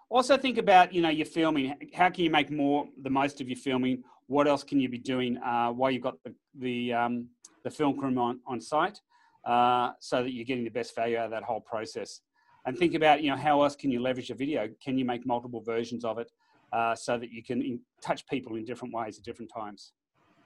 [0.08, 1.74] Also think about, you know, your filming.
[1.92, 4.04] How can you make more, the most of your filming?
[4.28, 7.28] What else can you be doing uh, while you've got the, the, um,
[7.64, 9.00] the film crew on, on site
[9.46, 12.20] uh, so that you're getting the best value out of that whole process?
[12.66, 14.68] And think about, you know, how else can you leverage a video?
[14.84, 16.32] Can you make multiple versions of it
[16.72, 19.92] uh, so that you can in, touch people in different ways at different times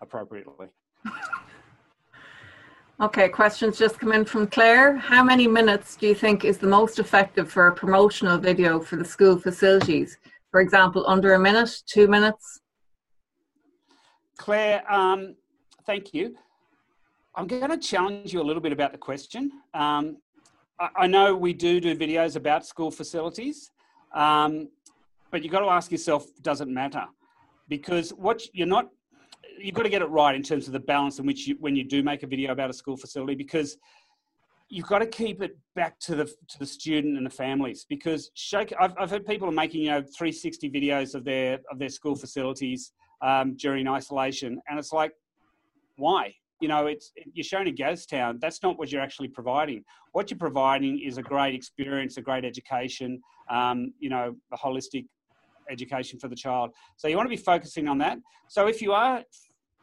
[0.00, 0.68] appropriately?
[3.00, 4.94] Okay, questions just come in from Claire.
[4.94, 8.96] How many minutes do you think is the most effective for a promotional video for
[8.96, 10.18] the school facilities?
[10.50, 12.60] For example, under a minute, two minutes?
[14.36, 15.34] Claire, um,
[15.86, 16.36] thank you.
[17.34, 19.52] I'm going to challenge you a little bit about the question.
[19.72, 20.16] Um,
[20.80, 23.70] I, I know we do do videos about school facilities,
[24.14, 24.68] um,
[25.30, 27.04] but you've got to ask yourself, does it matter?
[27.68, 28.88] Because what you're not,
[29.58, 31.76] you've got to get it right in terms of the balance in which you, when
[31.76, 33.76] you do make a video about a school facility, because
[34.68, 37.86] you've got to keep it back to the to the student and the families.
[37.88, 41.78] Because shake, I've, I've heard people are making you know 360 videos of their of
[41.78, 45.12] their school facilities um, during isolation, and it's like,
[45.94, 46.34] why?
[46.60, 48.38] You know, it's you're showing a ghost town.
[48.40, 49.84] That's not what you're actually providing.
[50.12, 53.20] What you're providing is a great experience, a great education.
[53.48, 55.06] Um, you know, a holistic
[55.70, 56.70] education for the child.
[56.96, 58.18] So you want to be focusing on that.
[58.48, 59.22] So if you are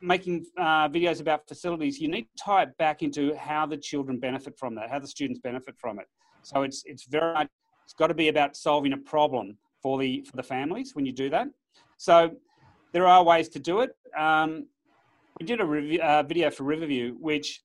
[0.01, 4.19] making uh, videos about facilities, you need to tie it back into how the children
[4.19, 6.07] benefit from that, how the students benefit from it.
[6.43, 7.49] So it's it's very much
[7.83, 11.11] it's got to be about solving a problem for the for the families when you
[11.11, 11.47] do that.
[11.97, 12.31] So
[12.93, 13.91] there are ways to do it.
[14.17, 14.67] Um,
[15.39, 17.61] we did a uh, video for Riverview, which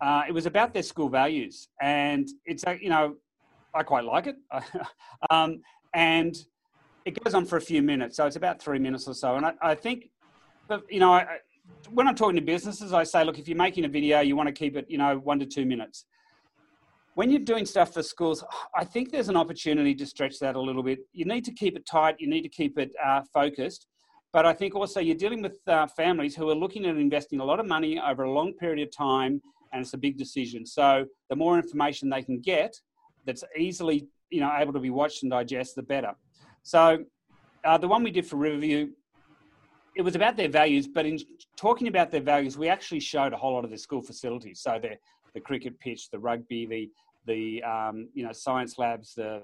[0.00, 3.16] uh, it was about their school values, and it's you know
[3.74, 4.36] I quite like it,
[5.30, 5.60] um,
[5.94, 6.36] and
[7.04, 9.36] it goes on for a few minutes, so it's about three minutes or so.
[9.36, 10.10] And I, I think,
[10.88, 11.38] you know, I,
[11.90, 14.48] when I'm talking to businesses, I say, look, if you're making a video, you want
[14.48, 16.04] to keep it, you know, one to two minutes.
[17.14, 18.44] When you're doing stuff for schools,
[18.76, 21.00] I think there's an opportunity to stretch that a little bit.
[21.12, 22.16] You need to keep it tight.
[22.18, 23.86] You need to keep it uh, focused.
[24.32, 27.44] But I think also you're dealing with uh, families who are looking at investing a
[27.44, 30.64] lot of money over a long period of time, and it's a big decision.
[30.64, 32.74] So the more information they can get,
[33.26, 36.14] that's easily, you know, able to be watched and digest, the better.
[36.62, 37.04] So
[37.64, 38.88] uh, the one we did for Riverview,
[39.94, 41.18] it was about their values, but in
[41.56, 44.60] talking about their values, we actually showed a whole lot of their school facilities.
[44.60, 44.96] So the
[45.34, 46.90] the cricket pitch, the rugby, the
[47.26, 49.42] the um, you know science labs, the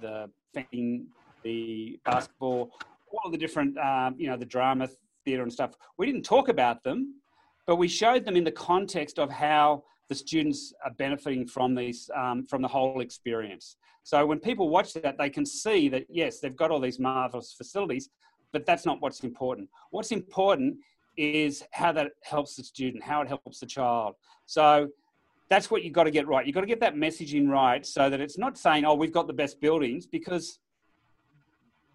[0.00, 1.06] the fencing,
[1.44, 2.70] the basketball,
[3.12, 4.88] all of the different um, you know the drama
[5.24, 5.72] theatre and stuff.
[5.98, 7.20] We didn't talk about them,
[7.66, 12.10] but we showed them in the context of how the students are benefiting from these
[12.16, 13.76] um, from the whole experience.
[14.02, 17.52] So when people watch that, they can see that yes, they've got all these marvelous
[17.52, 18.08] facilities,
[18.52, 19.68] but that's not what's important.
[19.90, 20.76] What's important
[21.16, 24.14] is how that helps the student, how it helps the child.
[24.46, 24.88] So
[25.48, 26.46] that's what you've got to get right.
[26.46, 29.26] You've got to get that messaging right so that it's not saying, oh, we've got
[29.26, 30.58] the best buildings, because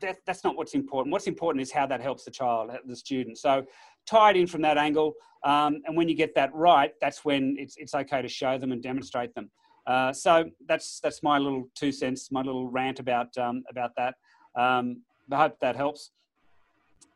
[0.02, 1.12] that, that's not what's important.
[1.12, 3.38] What's important is how that helps the child, the student.
[3.38, 3.66] So
[4.06, 5.14] tie it in from that angle.
[5.44, 8.72] Um, and when you get that right, that's when it's, it's okay to show them
[8.72, 9.50] and demonstrate them.
[9.86, 14.16] Uh, so that's that's my little two cents, my little rant about um, about that.
[14.54, 16.12] Um, I hope that helps.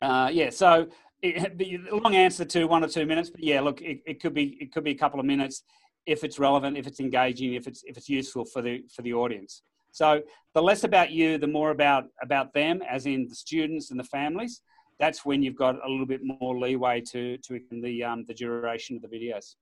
[0.01, 0.49] Uh, yeah.
[0.49, 0.87] So
[1.21, 4.57] the long answer to one or two minutes, but yeah, look, it, it could be
[4.61, 5.63] it could be a couple of minutes
[6.05, 9.13] if it's relevant, if it's engaging, if it's if it's useful for the for the
[9.13, 9.63] audience.
[9.91, 10.21] So
[10.53, 14.03] the less about you, the more about about them, as in the students and the
[14.03, 14.61] families.
[14.99, 18.95] That's when you've got a little bit more leeway to to the um, the duration
[18.95, 19.55] of the videos.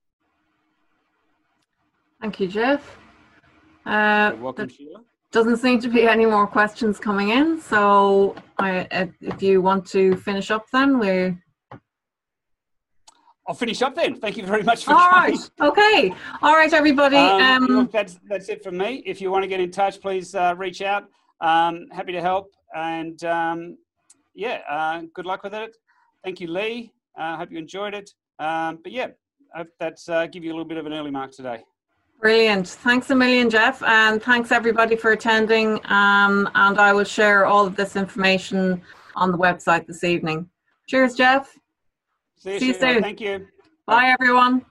[2.20, 2.98] Thank you, Jeff.
[3.86, 5.00] Uh, You're welcome, Sheila.
[5.32, 7.60] Doesn't seem to be any more questions coming in.
[7.60, 11.36] So, I, if you want to finish up, then we.
[13.50, 14.14] I'll finish up then.
[14.14, 15.36] Thank you very much for All coming.
[15.36, 15.50] right.
[15.60, 16.14] Okay.
[16.40, 17.16] All right, everybody.
[17.16, 19.02] Um, Um, look, that's that's it from me.
[19.04, 21.08] If you want to get in touch, please uh, reach out.
[21.40, 22.54] Um, happy to help.
[22.76, 23.76] And um,
[24.36, 25.76] yeah, uh, good luck with it.
[26.22, 26.92] Thank you, Lee.
[27.16, 28.08] I uh, hope you enjoyed it.
[28.38, 29.08] Um, but yeah,
[29.52, 31.64] I hope that's uh, give you a little bit of an early mark today.
[32.20, 32.68] Brilliant.
[32.68, 33.82] Thanks a million, Jeff.
[33.82, 35.80] And thanks everybody for attending.
[35.86, 38.80] Um, and I will share all of this information
[39.16, 40.48] on the website this evening.
[40.86, 41.58] Cheers, Jeff.
[42.40, 43.02] See you, See you soon.
[43.02, 43.46] Thank you.
[43.86, 44.64] Bye, everyone.